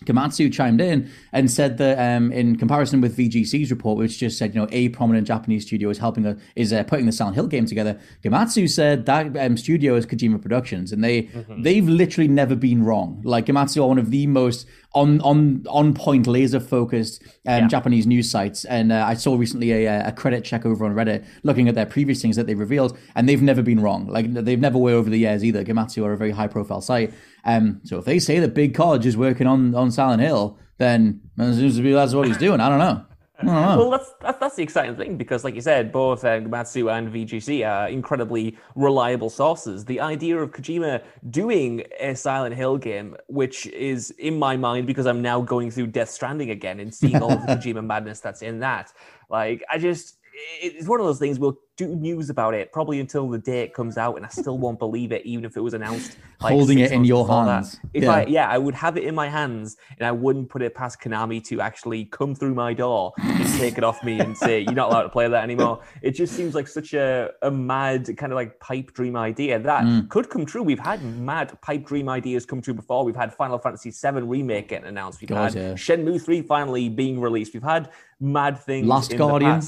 [0.06, 4.54] Gematsu chimed in and said that um, in comparison with VGC's report, which just said
[4.54, 7.46] you know a prominent Japanese studio is helping a, is uh, putting the Silent Hill
[7.46, 11.62] game together, Gematsu said that um, studio is Kojima Productions, and they mm-hmm.
[11.62, 13.20] they've literally never been wrong.
[13.24, 17.28] Like Gematsu are one of the most on on on point, laser focused um,
[17.62, 17.66] yeah.
[17.68, 21.24] Japanese news sites, and uh, I saw recently a, a credit check over on Reddit
[21.42, 24.06] looking at their previous things that they revealed, and they've never been wrong.
[24.06, 25.64] Like they've never way over the years either.
[25.64, 27.12] Gematsu are a very high profile site.
[27.46, 31.20] Um, so if they say that Big college is working on, on Silent Hill, then
[31.38, 32.60] seems to be that's what he's doing.
[32.60, 33.06] I don't know.
[33.42, 37.12] Well, that's, that's, that's the exciting thing because, like you said, both uh, Matsu and
[37.12, 39.84] VGC are incredibly reliable sources.
[39.84, 45.06] The idea of Kojima doing a Silent Hill game, which is in my mind because
[45.06, 48.40] I'm now going through Death Stranding again and seeing all of the Kojima madness that's
[48.40, 48.92] in that.
[49.28, 50.16] Like, I just
[50.60, 53.74] it's one of those things we'll do news about it probably until the day it
[53.74, 56.16] comes out, and I still won't believe it, even if it was announced.
[56.40, 57.72] Like, Holding it in your hands.
[57.72, 57.80] That.
[57.94, 58.12] If yeah.
[58.12, 61.00] I, yeah, I would have it in my hands, and I wouldn't put it past
[61.00, 64.72] Konami to actually come through my door and take it off me and say you're
[64.72, 65.82] not allowed to play that anymore.
[66.02, 69.84] It just seems like such a, a mad kind of like pipe dream idea that
[69.84, 70.08] mm.
[70.08, 70.62] could come true.
[70.62, 73.04] We've had mad pipe dream ideas come true before.
[73.04, 75.20] We've had Final Fantasy VII remake getting announced.
[75.20, 75.72] We've God, had yeah.
[75.72, 77.54] Shenmue 3 finally being released.
[77.54, 78.86] We've had mad things.
[78.86, 79.62] Last Guardian.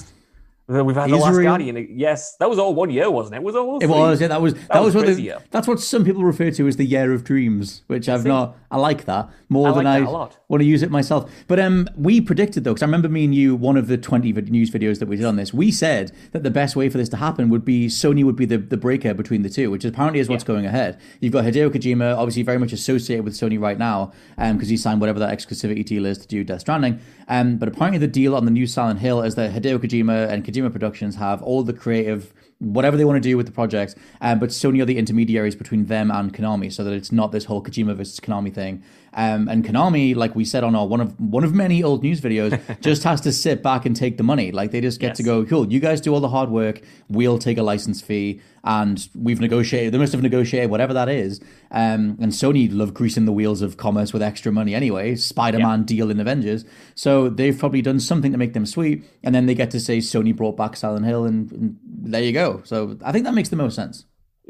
[0.68, 1.20] We've had Israel.
[1.20, 1.88] the Last Guardian.
[1.96, 3.38] Yes, that was all one year, wasn't it?
[3.38, 3.78] it was all.
[3.78, 4.20] It was.
[4.20, 4.52] Yeah, that was.
[4.52, 5.16] That, that was, was what.
[5.16, 8.28] The, that's what some people refer to as the year of dreams, which I've See?
[8.28, 8.54] not.
[8.70, 11.31] I like that more I than I want to use it myself.
[11.46, 14.31] But um, we predicted though, because I remember me and you, one of the twenty
[14.31, 17.09] news videos that we did on this, we said that the best way for this
[17.11, 20.20] to happen would be Sony would be the, the breaker between the two, which apparently
[20.20, 20.48] is what's yeah.
[20.48, 21.00] going ahead.
[21.20, 24.76] You've got Hideo Kojima, obviously very much associated with Sony right now, um, because he
[24.76, 27.00] signed whatever that exclusivity deal is to do Death Stranding.
[27.28, 30.44] Um, but apparently the deal on the new Silent Hill is that Hideo Kojima and
[30.44, 33.94] Kojima Productions have have all the creative whatever they want to do with the project.
[34.21, 37.44] Um, but Sony are the intermediaries between them and Konami, so that it's not this
[37.44, 38.83] whole Kojima versus Konami thing.
[39.14, 42.21] Um, and Konami, like we said on our one of one of many old news
[42.21, 44.53] videos, just has to sit back and take the money.
[44.53, 45.16] Like they just get yes.
[45.18, 45.73] to go, cool.
[45.73, 46.83] You guys do all the hard work.
[47.09, 49.94] We'll take a license fee, and we've negotiated.
[49.94, 51.40] They must have negotiated whatever that is.
[51.71, 55.16] Um, and Sony love greasing the wheels of commerce with extra money anyway.
[55.16, 59.05] Spider-Man deal in Avengers, so they've probably done something to make them sweet.
[59.23, 62.33] And then they get to say Sony brought back Silent Hill, and, and there you
[62.33, 62.47] go.
[62.64, 64.04] So I think that makes the most sense.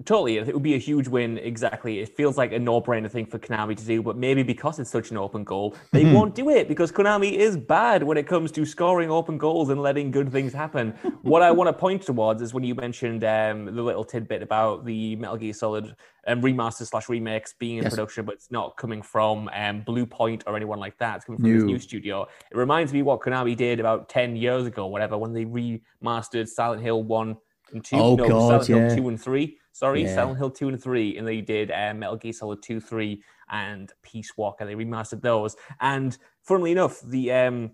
[0.05, 1.39] Totally, it would be a huge win.
[1.39, 4.91] Exactly, it feels like a no-brainer thing for Konami to do, but maybe because it's
[4.91, 6.15] such an open goal, they mm-hmm.
[6.15, 9.83] won't do it because Konami is bad when it comes to scoring open goals and
[9.83, 10.91] letting good things happen.
[11.23, 14.85] what I want to point towards is when you mentioned um, the little tidbit about
[14.85, 15.97] the Metal Gear Solid
[16.29, 17.93] um, remaster slash remakes being in yes.
[17.93, 21.17] production, but it's not coming from um, Bluepoint or anyone like that.
[21.17, 21.61] It's coming from new.
[21.63, 22.29] this new studio.
[22.53, 26.83] It reminds me what Konami did about ten years ago, whatever, when they remastered Silent
[26.83, 27.37] Hill One
[27.73, 27.97] and Two.
[27.97, 28.89] Oh no, God, Silent yeah.
[28.89, 30.13] Hill Two and Three Sorry, yeah.
[30.13, 33.93] Silent Hill 2 and 3, and they did um, Metal Gear Solid 2, 3, and
[34.03, 34.67] Peace Walker.
[34.67, 35.55] They remastered those.
[35.81, 37.71] And funnily enough, the um,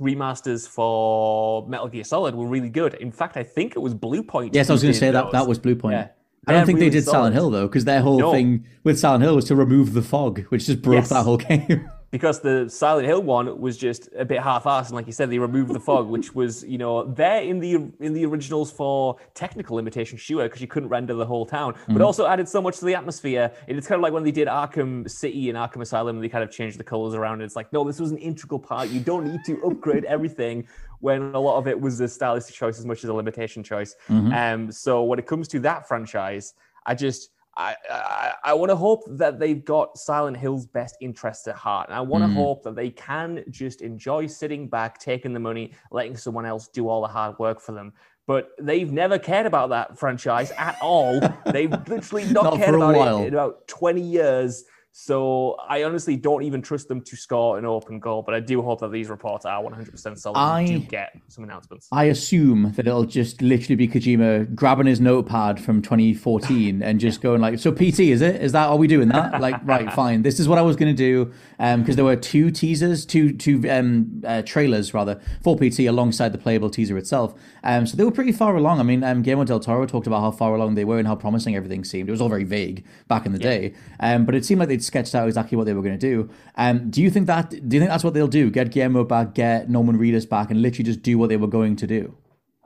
[0.00, 2.94] remasters for Metal Gear Solid were really good.
[2.94, 4.54] In fact, I think it was Blue Point.
[4.54, 5.24] Yes, I was going to say those.
[5.24, 5.92] that that was Bluepoint.
[5.92, 6.08] Yeah.
[6.46, 7.16] I don't think really they did solid.
[7.16, 8.32] Silent Hill though, because their whole no.
[8.32, 11.10] thing with Silent Hill was to remove the fog, which just broke yes.
[11.10, 11.90] that whole game.
[12.12, 15.38] Because the Silent Hill one was just a bit half-assed, and like you said, they
[15.38, 19.76] removed the fog, which was you know there in the in the originals for technical
[19.76, 21.94] limitation, sure, because you couldn't render the whole town, mm-hmm.
[21.94, 23.50] but also added so much to the atmosphere.
[23.66, 26.28] And it's kind of like when they did Arkham City and Arkham Asylum, and they
[26.28, 27.40] kind of changed the colors around.
[27.40, 28.90] It's like no, this was an integral part.
[28.90, 30.68] You don't need to upgrade everything
[31.00, 33.96] when a lot of it was a stylistic choice as much as a limitation choice.
[34.08, 34.32] Mm-hmm.
[34.32, 36.54] Um, so when it comes to that franchise,
[36.86, 37.30] I just
[37.62, 41.88] I, I, I want to hope that they've got Silent Hill's best interests at heart.
[41.88, 42.34] And I want to mm.
[42.34, 46.88] hope that they can just enjoy sitting back, taking the money, letting someone else do
[46.88, 47.92] all the hard work for them.
[48.26, 51.20] But they've never cared about that franchise at all.
[51.52, 54.64] they've literally not, not cared about it in about 20 years.
[54.94, 58.60] So I honestly don't even trust them to score an open goal, but I do
[58.60, 61.88] hope that these reports are 100% solid I, do get some announcements.
[61.90, 67.22] I assume that it'll just literally be Kojima grabbing his notepad from 2014 and just
[67.22, 68.42] going like, so PT, is it?
[68.42, 69.40] Is that, are we doing that?
[69.40, 70.20] like, right, fine.
[70.20, 71.32] This is what I was going to do.
[71.56, 76.32] Because um, there were two teasers, two, two um, uh, trailers rather, for PT alongside
[76.32, 77.34] the playable teaser itself.
[77.64, 78.78] Um, so they were pretty far along.
[78.78, 81.14] I mean, um, Guillermo del Toro talked about how far along they were and how
[81.14, 82.10] promising everything seemed.
[82.10, 83.50] It was all very vague back in the yeah.
[83.50, 83.74] day.
[84.00, 86.30] Um, but it seemed like they sketched out exactly what they were going to do.
[86.56, 87.50] Um, do you think that?
[87.50, 88.50] Do you think that's what they'll do?
[88.50, 91.76] Get Guillermo back, get Norman Reedus back, and literally just do what they were going
[91.76, 92.14] to do.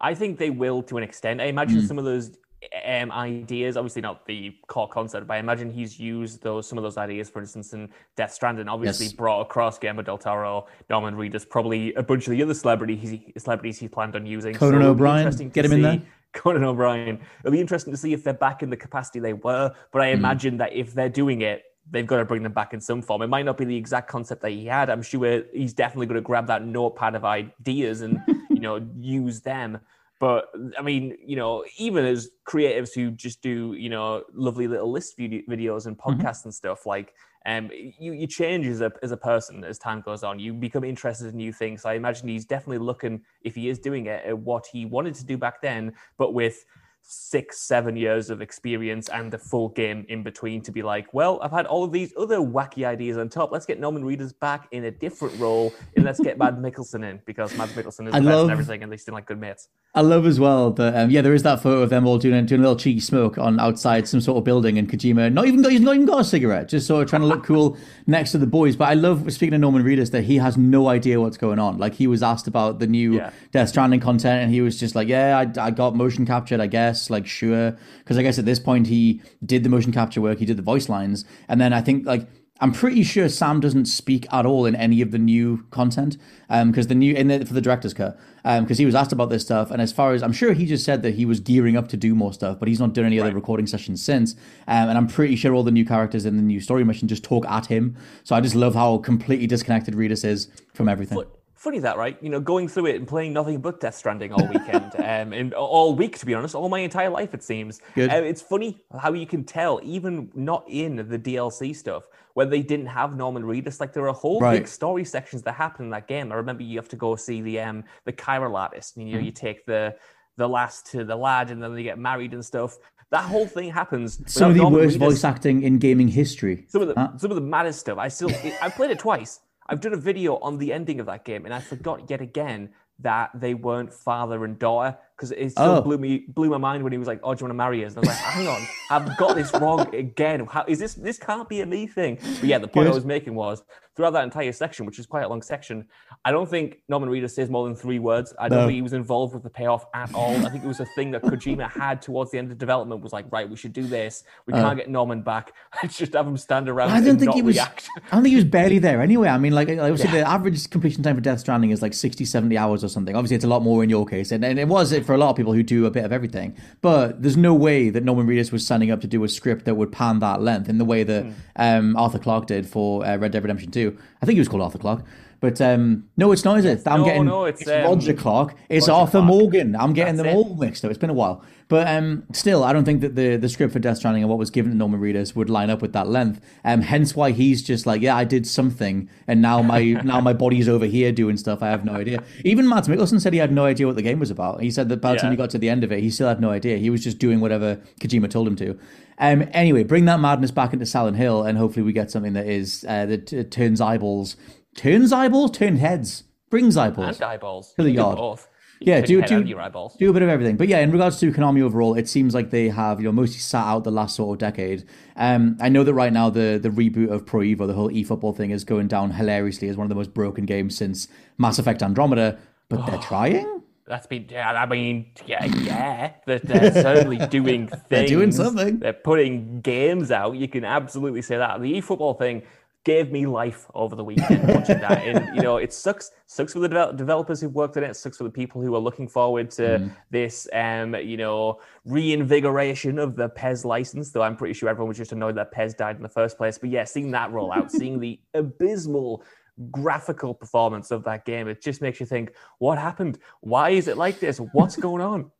[0.01, 1.41] I think they will to an extent.
[1.41, 1.89] I imagine mm.
[1.89, 2.37] some of those
[2.85, 6.85] um, ideas, obviously not the core concept, but I imagine he's used those some of
[6.85, 8.69] those ideas, for instance, in Death Stranding.
[8.69, 9.13] Obviously, yes.
[9.13, 13.33] brought across Guillermo del Toro, Norman Reedus, probably a bunch of the other celebrities he,
[13.39, 14.55] celebrities he planned on using.
[14.55, 15.77] Conan so O'Brien, get him see.
[15.77, 16.03] in there.
[16.33, 17.19] Conan O'Brien.
[17.41, 20.11] It'll be interesting to see if they're back in the capacity they were, but I
[20.11, 20.15] mm.
[20.15, 23.23] imagine that if they're doing it, they've got to bring them back in some form.
[23.23, 24.91] It might not be the exact concept that he had.
[24.91, 28.21] I'm sure he's definitely going to grab that notepad of ideas and
[28.51, 29.79] you know use them.
[30.19, 34.91] But I mean, you know, even as creatives who just do you know lovely little
[34.91, 36.11] list videos and mm-hmm.
[36.11, 36.49] podcasts mm-hmm.
[36.49, 37.13] and stuff, like
[37.45, 40.39] um, you you change as a as a person as time goes on.
[40.39, 41.83] You become interested in new things.
[41.83, 45.15] So I imagine he's definitely looking, if he is doing it, at what he wanted
[45.17, 46.65] to do back then, but with
[47.09, 51.39] six, seven years of experience and the full game in between to be like, well,
[51.41, 53.53] I've had all of these other wacky ideas on top.
[53.53, 57.21] Let's get Norman Reedus back in a different role and let's get Mads Mikkelsen in
[57.25, 59.41] because Mads Mikkelsen is the I best love, and everything and they seem like good
[59.41, 59.69] mates.
[59.95, 62.45] I love as well that, um, yeah, there is that photo of them all doing,
[62.45, 65.63] doing a little cheeky smoke on outside some sort of building and Kojima not even
[65.71, 68.39] he's not even got a cigarette, just sort of trying to look cool next to
[68.39, 68.75] the boys.
[68.75, 71.79] But I love, speaking of Norman Reedus, that he has no idea what's going on.
[71.79, 73.31] Like he was asked about the new yeah.
[73.53, 76.67] Death Stranding content and he was just like, yeah, I, I got motion captured, I
[76.67, 77.77] guess, like sure.
[77.99, 80.63] Because I guess at this point he did the motion capture work, he did the
[80.63, 82.29] voice lines, and then I think like
[82.59, 86.17] I'm pretty sure Sam doesn't speak at all in any of the new content
[86.49, 89.13] because um, the new in the, for the director's cut because um, he was asked
[89.13, 91.41] about this stuff and as far as I'm sure he just said that he was
[91.41, 93.27] gearing up to do more stuff but he's not done any right.
[93.27, 94.33] other recording sessions since
[94.69, 97.25] um, and I'm pretty sure all the new characters in the new story mission just
[97.25, 97.97] talk at him.
[98.25, 101.25] So I just love how completely disconnected Reedus is from everything
[101.67, 102.17] funny that, right?
[102.23, 105.53] You know, going through it and playing nothing but Death Stranding all weekend, um, and
[105.53, 107.81] all week, to be honest, all my entire life, it seems.
[107.99, 112.63] Uh, it's funny how you can tell, even not in the DLC stuff, where they
[112.63, 113.81] didn't have Norman Reedus.
[113.81, 114.61] Like there are whole right.
[114.61, 116.31] big story sections that happen in that game.
[116.31, 118.97] I remember you have to go see the um the chiral artist.
[118.97, 119.27] And, you know, mm.
[119.27, 119.97] you take the
[120.37, 122.79] the last to the lad, and then they get married and stuff.
[123.11, 124.21] That whole thing happens.
[124.27, 125.01] Some of the Norman worst Reedus.
[125.01, 126.67] voice acting in gaming history.
[126.69, 127.17] Some of the huh?
[127.17, 127.99] some of the maddest stuff.
[127.99, 128.31] I still
[128.63, 129.41] I played it twice.
[129.69, 132.71] I've done a video on the ending of that game, and I forgot yet again
[133.01, 135.83] that they weren't father and daughter because it still oh.
[135.83, 137.85] blew me blew my mind when he was like, "Oh, do you want to marry
[137.85, 140.47] us?" And I was like, "Hang on, I've got this wrong again.
[140.47, 140.95] How is this?
[140.95, 142.93] This can't be a me thing." But yeah, the point Good.
[142.93, 143.63] I was making was
[143.97, 145.87] throughout that entire section, which is quite a long section,
[146.25, 148.35] I don't think Norman Reedus says more than three words.
[148.39, 148.67] I don't no.
[148.67, 150.35] think he was involved with the payoff at all.
[150.47, 153.03] I think it was a thing that Kojima had towards the end of development.
[153.03, 154.25] Was like, right, we should do this.
[154.47, 155.53] We uh, can't get Norman back.
[155.83, 156.91] Let's just have him stand around.
[156.91, 157.57] I don't think he was.
[157.57, 157.89] React.
[157.97, 159.29] I don't think he was barely there anyway.
[159.29, 160.25] I mean, like obviously yeah.
[160.25, 163.17] the average completion time for Death Stranding is like 60, 70 hours or something.
[163.17, 165.19] Obviously, it's a lot more in your case, and, and it was it for a
[165.19, 166.57] lot of people who do a bit of everything.
[166.83, 169.75] But there's no way that Norman Reedus was signing up to do a script that
[169.75, 171.35] would pan that length in the way that mm.
[171.57, 173.99] um, Arthur Clarke did for uh, Red Dead Redemption 2.
[174.23, 175.05] I think he was called Arthur Clark.
[175.41, 176.83] But um, no, it's not, is it?
[176.87, 178.55] I'm no, getting no, it's, it's um, Roger Clark.
[178.69, 179.27] It's Roger Arthur Clark.
[179.27, 179.77] Morgan.
[179.77, 180.39] I'm getting That's them it.
[180.39, 180.91] all mixed up.
[180.91, 181.45] It's been a while.
[181.69, 184.39] But um, still, I don't think that the, the script for Death Stranding and what
[184.39, 186.41] was given to Norman Reedus would line up with that length.
[186.65, 190.33] Um, hence why he's just like, yeah, I did something, and now my now my
[190.33, 191.63] body's over here doing stuff.
[191.63, 192.23] I have no idea.
[192.45, 194.63] Even Mads Mikkelsen said he had no idea what the game was about.
[194.63, 195.23] He said that by the yeah.
[195.23, 196.79] time he got to the end of it, he still had no idea.
[196.79, 198.79] He was just doing whatever Kojima told him to.
[199.19, 202.47] Um, anyway, bring that madness back into Silent Hill, and hopefully we get something that
[202.47, 204.37] is uh, that t- turns eyeballs,
[204.75, 208.41] turns eyeballs, turns heads, brings eyeballs, and eyeballs to the yard.
[208.81, 209.97] yeah, do do, your eyeballs.
[209.97, 210.57] do a bit of everything.
[210.57, 213.39] But yeah, in regards to Konami overall, it seems like they have you know mostly
[213.39, 214.85] sat out the last sort of decade.
[215.17, 218.37] Um, I know that right now the the reboot of Pro Evo, the whole eFootball
[218.37, 221.83] thing, is going down hilariously as one of the most broken games since Mass Effect
[221.83, 222.39] Andromeda.
[222.69, 223.56] But they're trying.
[223.87, 226.13] That's been, yeah, I mean, yeah, yeah.
[226.27, 227.83] They're, they're certainly doing things.
[227.89, 228.81] They're doing something.
[228.81, 230.37] They're putting games out.
[230.37, 231.61] You can absolutely say that.
[231.61, 232.43] The eFootball thing
[232.87, 235.03] gave me life over the weekend watching that.
[235.03, 237.91] And you know, it sucks sucks for the de- developers who've worked on it.
[237.91, 237.97] it.
[237.97, 239.97] Sucks for the people who are looking forward to mm.
[240.11, 244.13] this, um, you know, reinvigoration of the PES license.
[244.13, 246.59] Though I'm pretty sure everyone was just annoyed that PES died in the first place.
[246.59, 249.25] But yeah, seeing that roll out, seeing the abysmal
[249.71, 253.19] graphical performance of that game, it just makes you think, what happened?
[253.41, 254.39] Why is it like this?
[254.53, 255.31] What's going on?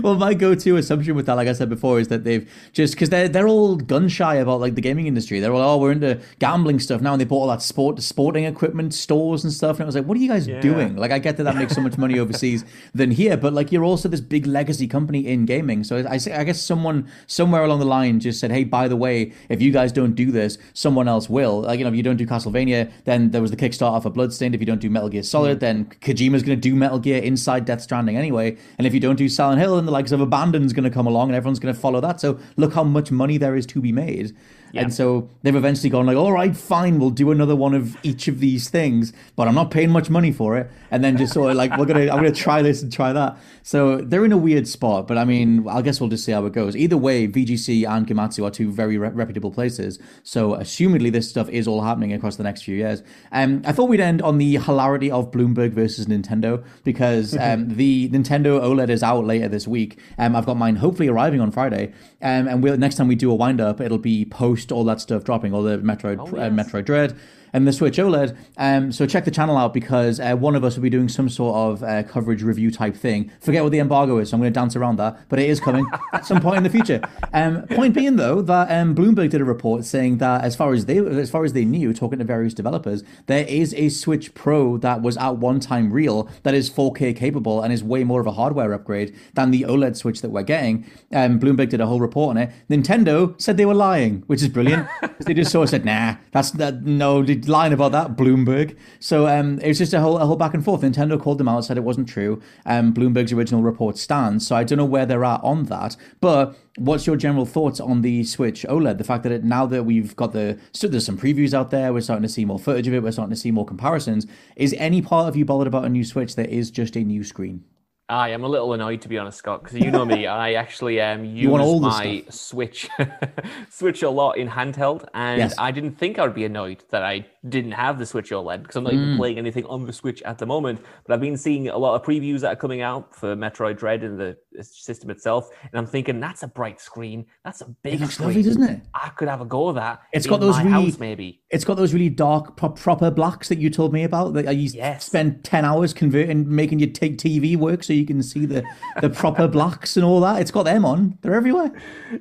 [0.00, 3.10] Well, my go-to assumption with that, like I said before, is that they've just because
[3.10, 5.40] they're they're all gun shy about like the gaming industry.
[5.40, 8.44] They're all oh we're into gambling stuff now, and they bought all that sport sporting
[8.44, 9.76] equipment stores and stuff.
[9.76, 10.60] And I was like, what are you guys yeah.
[10.60, 10.94] doing?
[10.94, 12.64] Like, I get that that makes so much money overseas
[12.94, 15.82] than here, but like you're also this big legacy company in gaming.
[15.82, 19.32] So I, I guess someone somewhere along the line just said, hey, by the way,
[19.48, 21.62] if you guys don't do this, someone else will.
[21.62, 24.54] Like you know, if you don't do Castlevania, then there was the Kickstarter for Bloodstained.
[24.54, 25.60] If you don't do Metal Gear Solid, mm.
[25.60, 28.56] then Kojima's going to do Metal Gear inside Death Stranding anyway.
[28.78, 31.06] And if you don't do Silent Hill and the likes of Abandon's going to come
[31.06, 32.20] along and everyone's going to follow that.
[32.20, 34.34] So look how much money there is to be made.
[34.76, 34.82] Yeah.
[34.82, 38.28] And so they've eventually gone like, all right, fine, we'll do another one of each
[38.28, 40.70] of these things, but I'm not paying much money for it.
[40.90, 43.36] And then just sort of like, we're gonna, I'm gonna try this and try that.
[43.62, 46.46] So they're in a weird spot, but I mean, I guess we'll just see how
[46.46, 46.76] it goes.
[46.76, 49.98] Either way, VGC and Gematsu are two very re- reputable places.
[50.22, 53.02] So assumedly this stuff is all happening across the next few years.
[53.32, 58.08] Um, I thought we'd end on the hilarity of Bloomberg versus Nintendo because um, the
[58.10, 59.98] Nintendo OLED is out later this week.
[60.18, 61.92] Um, I've got mine hopefully arriving on Friday.
[62.22, 65.00] Um, and we'll, next time we do a wind up, it'll be post all that
[65.00, 66.50] stuff dropping, all the Metroid, oh, yes.
[66.50, 67.16] uh, Metroid Dread,
[67.52, 68.36] and the Switch OLED.
[68.56, 71.28] Um, so check the channel out because uh, one of us will be doing some
[71.28, 73.30] sort of uh, coverage review type thing.
[73.40, 75.60] Forget what the embargo is, so I'm going to dance around that, but it is
[75.60, 77.00] coming at some point in the future.
[77.32, 80.86] Um, point being though that um, Bloomberg did a report saying that as far as
[80.86, 84.76] they as far as they knew, talking to various developers, there is a Switch Pro
[84.78, 88.26] that was at one time real that is 4K capable and is way more of
[88.26, 90.84] a hardware upgrade than the OLED Switch that we're getting.
[91.12, 92.50] Um, Bloomberg did a whole report on it.
[92.70, 94.88] Nintendo said they were lying, which is brilliant.
[95.20, 98.76] they just sort of said, "Nah, that's that, no." Line about that, Bloomberg.
[99.00, 100.82] So um, it was just a whole, a whole back and forth.
[100.82, 102.40] Nintendo called them out, said it wasn't true.
[102.64, 104.46] Um, Bloomberg's original report stands.
[104.46, 105.96] So I don't know where they're at on that.
[106.20, 108.98] But what's your general thoughts on the Switch OLED?
[108.98, 111.92] The fact that it, now that we've got the, so there's some previews out there,
[111.92, 114.26] we're starting to see more footage of it, we're starting to see more comparisons.
[114.56, 117.24] Is any part of you bothered about a new Switch that is just a new
[117.24, 117.64] screen?
[118.08, 120.26] I am a little annoyed to be honest, Scott, because you know me.
[120.26, 122.34] I actually um, use my stuff.
[122.34, 122.88] Switch
[123.70, 125.54] Switch a lot in handheld, and yes.
[125.58, 128.76] I didn't think I would be annoyed that I didn't have the Switch OLED because
[128.76, 129.02] I'm not mm.
[129.02, 130.80] even playing anything on the Switch at the moment.
[131.04, 134.04] But I've been seeing a lot of previews that are coming out for Metroid Dread
[134.04, 138.10] and the system itself, and I'm thinking that's a bright screen, that's a big it
[138.10, 138.82] screen, lovely, doesn't it?
[138.94, 140.02] I could have a go of that.
[140.12, 141.42] It's got those really, house, maybe.
[141.50, 144.34] It's got those really dark, pro- proper blacks that you told me about.
[144.34, 145.04] That you yes.
[145.04, 148.62] spend ten hours converting, making your take TV work so you can see the
[149.00, 150.40] the proper blacks and all that.
[150.40, 151.18] It's got them on.
[151.22, 151.72] They're everywhere.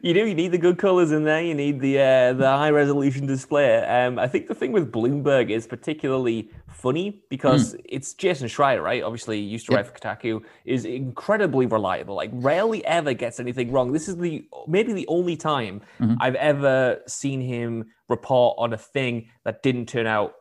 [0.02, 0.26] You do.
[0.26, 1.42] You need the good colors in there.
[1.42, 3.84] You need the uh, the high resolution display.
[3.84, 7.82] Um, I think the thing with Bloomberg is particularly funny because mm.
[7.86, 9.04] it's Jason Schreier, right?
[9.04, 9.86] Obviously, used to yep.
[9.86, 12.16] write for Kotaku, is incredibly reliable.
[12.16, 13.92] Like, rarely ever gets anything wrong.
[13.92, 16.16] This is the maybe the only time mm-hmm.
[16.20, 20.36] I've ever seen him report on a thing that didn't turn out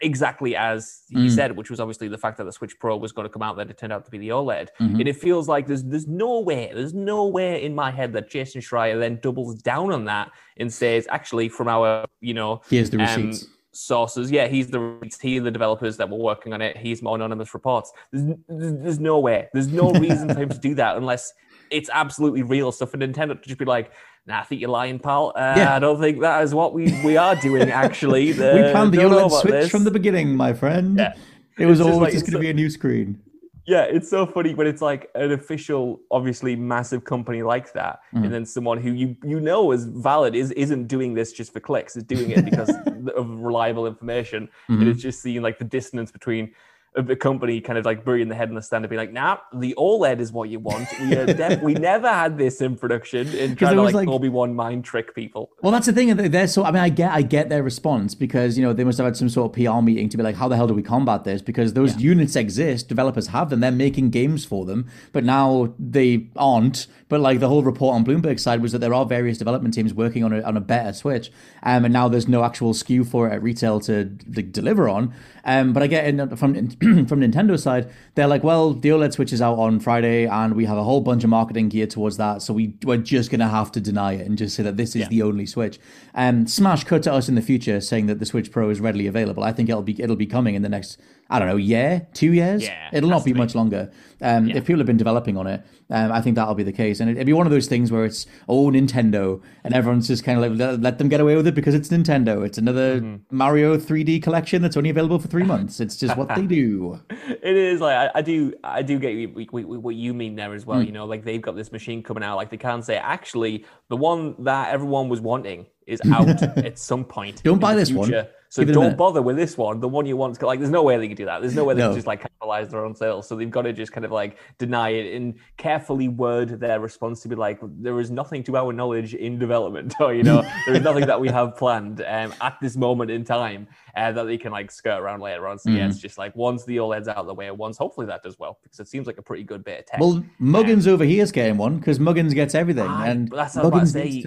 [0.00, 1.30] exactly as he mm.
[1.30, 3.56] said, which was obviously the fact that the Switch Pro was going to come out,
[3.56, 4.68] that it turned out to be the OLED.
[4.80, 5.00] Mm-hmm.
[5.00, 8.30] And it feels like there's there's no way, there's no way in my head that
[8.30, 12.90] Jason Schreier then doubles down on that and says, actually, from our, you know, here's
[12.90, 13.44] the um, receipts.
[13.44, 14.30] Um, sources.
[14.30, 16.76] Yeah, he's the he the developers that were working on it.
[16.76, 17.92] He's more anonymous reports.
[18.12, 19.48] There's, there's no way.
[19.52, 21.32] There's no reason for him to do that unless
[21.70, 23.90] it's absolutely real stuff for Nintendo to just be like,
[24.26, 25.32] nah, I think you're lying, pal.
[25.34, 25.76] Uh, yeah.
[25.76, 28.32] I don't think that is what we, we are doing, actually.
[28.32, 29.70] The, we planned the OLED Switch this.
[29.70, 30.98] from the beginning, my friend.
[30.98, 31.14] Yeah.
[31.58, 33.20] It was it's always just, like, just going to be a new screen.
[33.66, 38.22] Yeah, it's so funny when it's like an official, obviously massive company like that, mm.
[38.22, 41.60] and then someone who you you know is valid is isn't doing this just for
[41.60, 42.70] clicks, is doing it because
[43.16, 44.82] of reliable information, mm-hmm.
[44.82, 46.52] and it's just seeing like the dissonance between
[46.96, 49.38] a company kind of like burying the head in the sand and being like, nah,
[49.52, 50.88] the OLED is what you want.
[51.00, 54.54] We, def- we never had this in production and trying to like, like Obi Wan
[54.54, 55.50] mind trick people.
[55.62, 56.14] Well, that's the thing.
[56.16, 56.64] They're so.
[56.64, 59.16] I mean, I get, I get their response because you know they must have had
[59.16, 61.42] some sort of PR meeting to be like, how the hell do we combat this?
[61.42, 62.10] Because those yeah.
[62.10, 66.86] units exist, developers have them, they're making games for them, but now they aren't.
[67.08, 69.92] But like the whole report on Bloomberg side was that there are various development teams
[69.92, 71.30] working on a on a better Switch,
[71.62, 75.12] um, and now there's no actual SKU for it at retail to, to deliver on.
[75.44, 76.54] Um, but I get from
[77.08, 80.64] from Nintendo's side, they're like, well, the OLED Switch is out on Friday, and we
[80.64, 83.72] have a whole bunch of marketing geared towards that, so we we're just gonna have
[83.72, 85.08] to deny it and just say that this is yeah.
[85.08, 85.78] the only Switch.
[86.14, 88.80] And um, Smash cut to us in the future saying that the Switch Pro is
[88.80, 89.42] readily available.
[89.42, 91.00] I think it'll be it'll be coming in the next
[91.30, 92.62] I don't know, year, two years.
[92.62, 93.90] Yeah, it'll not be, be, much longer.
[94.20, 94.56] Um, yeah.
[94.58, 97.00] If people have been developing on it, um, I think that'll be the case.
[97.00, 100.42] And it'd be one of those things where it's oh Nintendo, and everyone's just kind
[100.42, 102.44] of like let, let them get away with it because it's Nintendo.
[102.44, 103.36] It's another mm-hmm.
[103.36, 105.80] Mario 3D collection that's only available for three months.
[105.80, 107.00] It's just what they do.
[107.10, 110.80] It is like I, I do I do get what you mean there as well.
[110.80, 110.86] Mm.
[110.86, 112.36] You know, like they've got this machine coming out.
[112.36, 117.04] Like they can't say actually the one that everyone was wanting is out at some
[117.04, 117.42] point.
[117.42, 118.22] Don't buy this future.
[118.22, 118.26] one.
[118.54, 119.80] So don't bother with this one.
[119.80, 121.40] The one you want, like, there's no way they can do that.
[121.40, 121.88] There's no way they no.
[121.88, 123.26] can just like capitalize their own sales.
[123.26, 127.20] So they've got to just kind of like deny it and carefully word their response
[127.22, 130.76] to be like, there is nothing to our knowledge in development, or you know, there
[130.76, 134.38] is nothing that we have planned um, at this moment in time uh, that they
[134.38, 135.58] can like skirt around later on.
[135.58, 135.78] So mm-hmm.
[135.78, 138.38] yeah, it's just like once the OLED's out of the way, once hopefully that does
[138.38, 139.98] well because it seems like a pretty good bit of tech.
[139.98, 143.56] Well, Muggins um, over here is getting one because Muggins gets everything, ah, and that's
[143.56, 144.24] Muggins I say.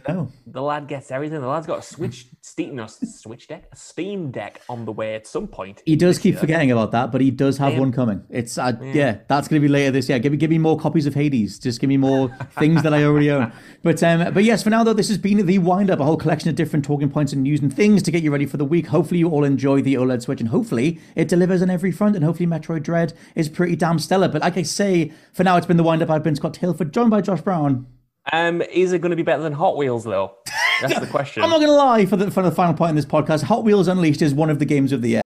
[0.48, 1.40] The lad gets everything.
[1.40, 3.76] The lad's got a Switch, Steam, no, Switch deck, a
[4.18, 5.84] Steam deck on the way at some point.
[5.86, 6.40] He does keep year.
[6.40, 8.24] forgetting about that, but he does have one coming.
[8.30, 8.94] It's uh, yeah.
[8.94, 9.18] yeah.
[9.28, 10.18] that's going to be later this year.
[10.18, 11.60] Give me give me more copies of Hades.
[11.60, 13.52] Just give me more things that I already own.
[13.84, 16.18] But um, but yes, for now though, this has been the wind up, a whole
[16.18, 18.66] collection of different talking points and news and things to get you ready for the
[18.66, 18.88] week.
[18.88, 22.26] Hopefully you all enjoy the OLED Switch, and hopefully it delivers on every front, and
[22.26, 24.28] hopefully Metroid Dread is pretty damn stellar.
[24.28, 26.10] But like I say, for now it's been the wind up.
[26.10, 27.86] I've been Scott Tailford, joined by Josh Brown.
[28.34, 30.36] Um, is it going to be better than Hot Wheels though?
[30.82, 31.44] That's the question.
[31.44, 32.06] I'm not going to lie.
[32.06, 34.60] For the for the final point in this podcast, Hot Wheels Unleashed is one of
[34.60, 35.22] the games of the year.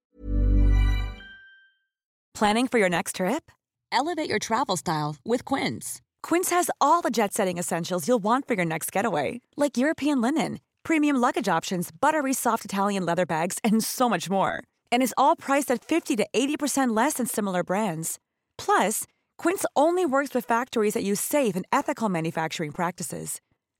[2.34, 3.50] Planning for your next trip?
[3.92, 6.00] Elevate your travel style with Quince.
[6.22, 10.58] Quince has all the jet-setting essentials you'll want for your next getaway, like European linen,
[10.82, 14.62] premium luggage options, buttery soft Italian leather bags, and so much more.
[14.90, 18.18] And is all priced at 50 to 80% less than similar brands.
[18.56, 19.04] Plus,
[19.36, 23.40] Quince only works with factories that use safe and ethical manufacturing practices.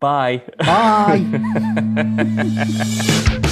[0.00, 0.42] Bye.
[0.58, 1.24] Bye.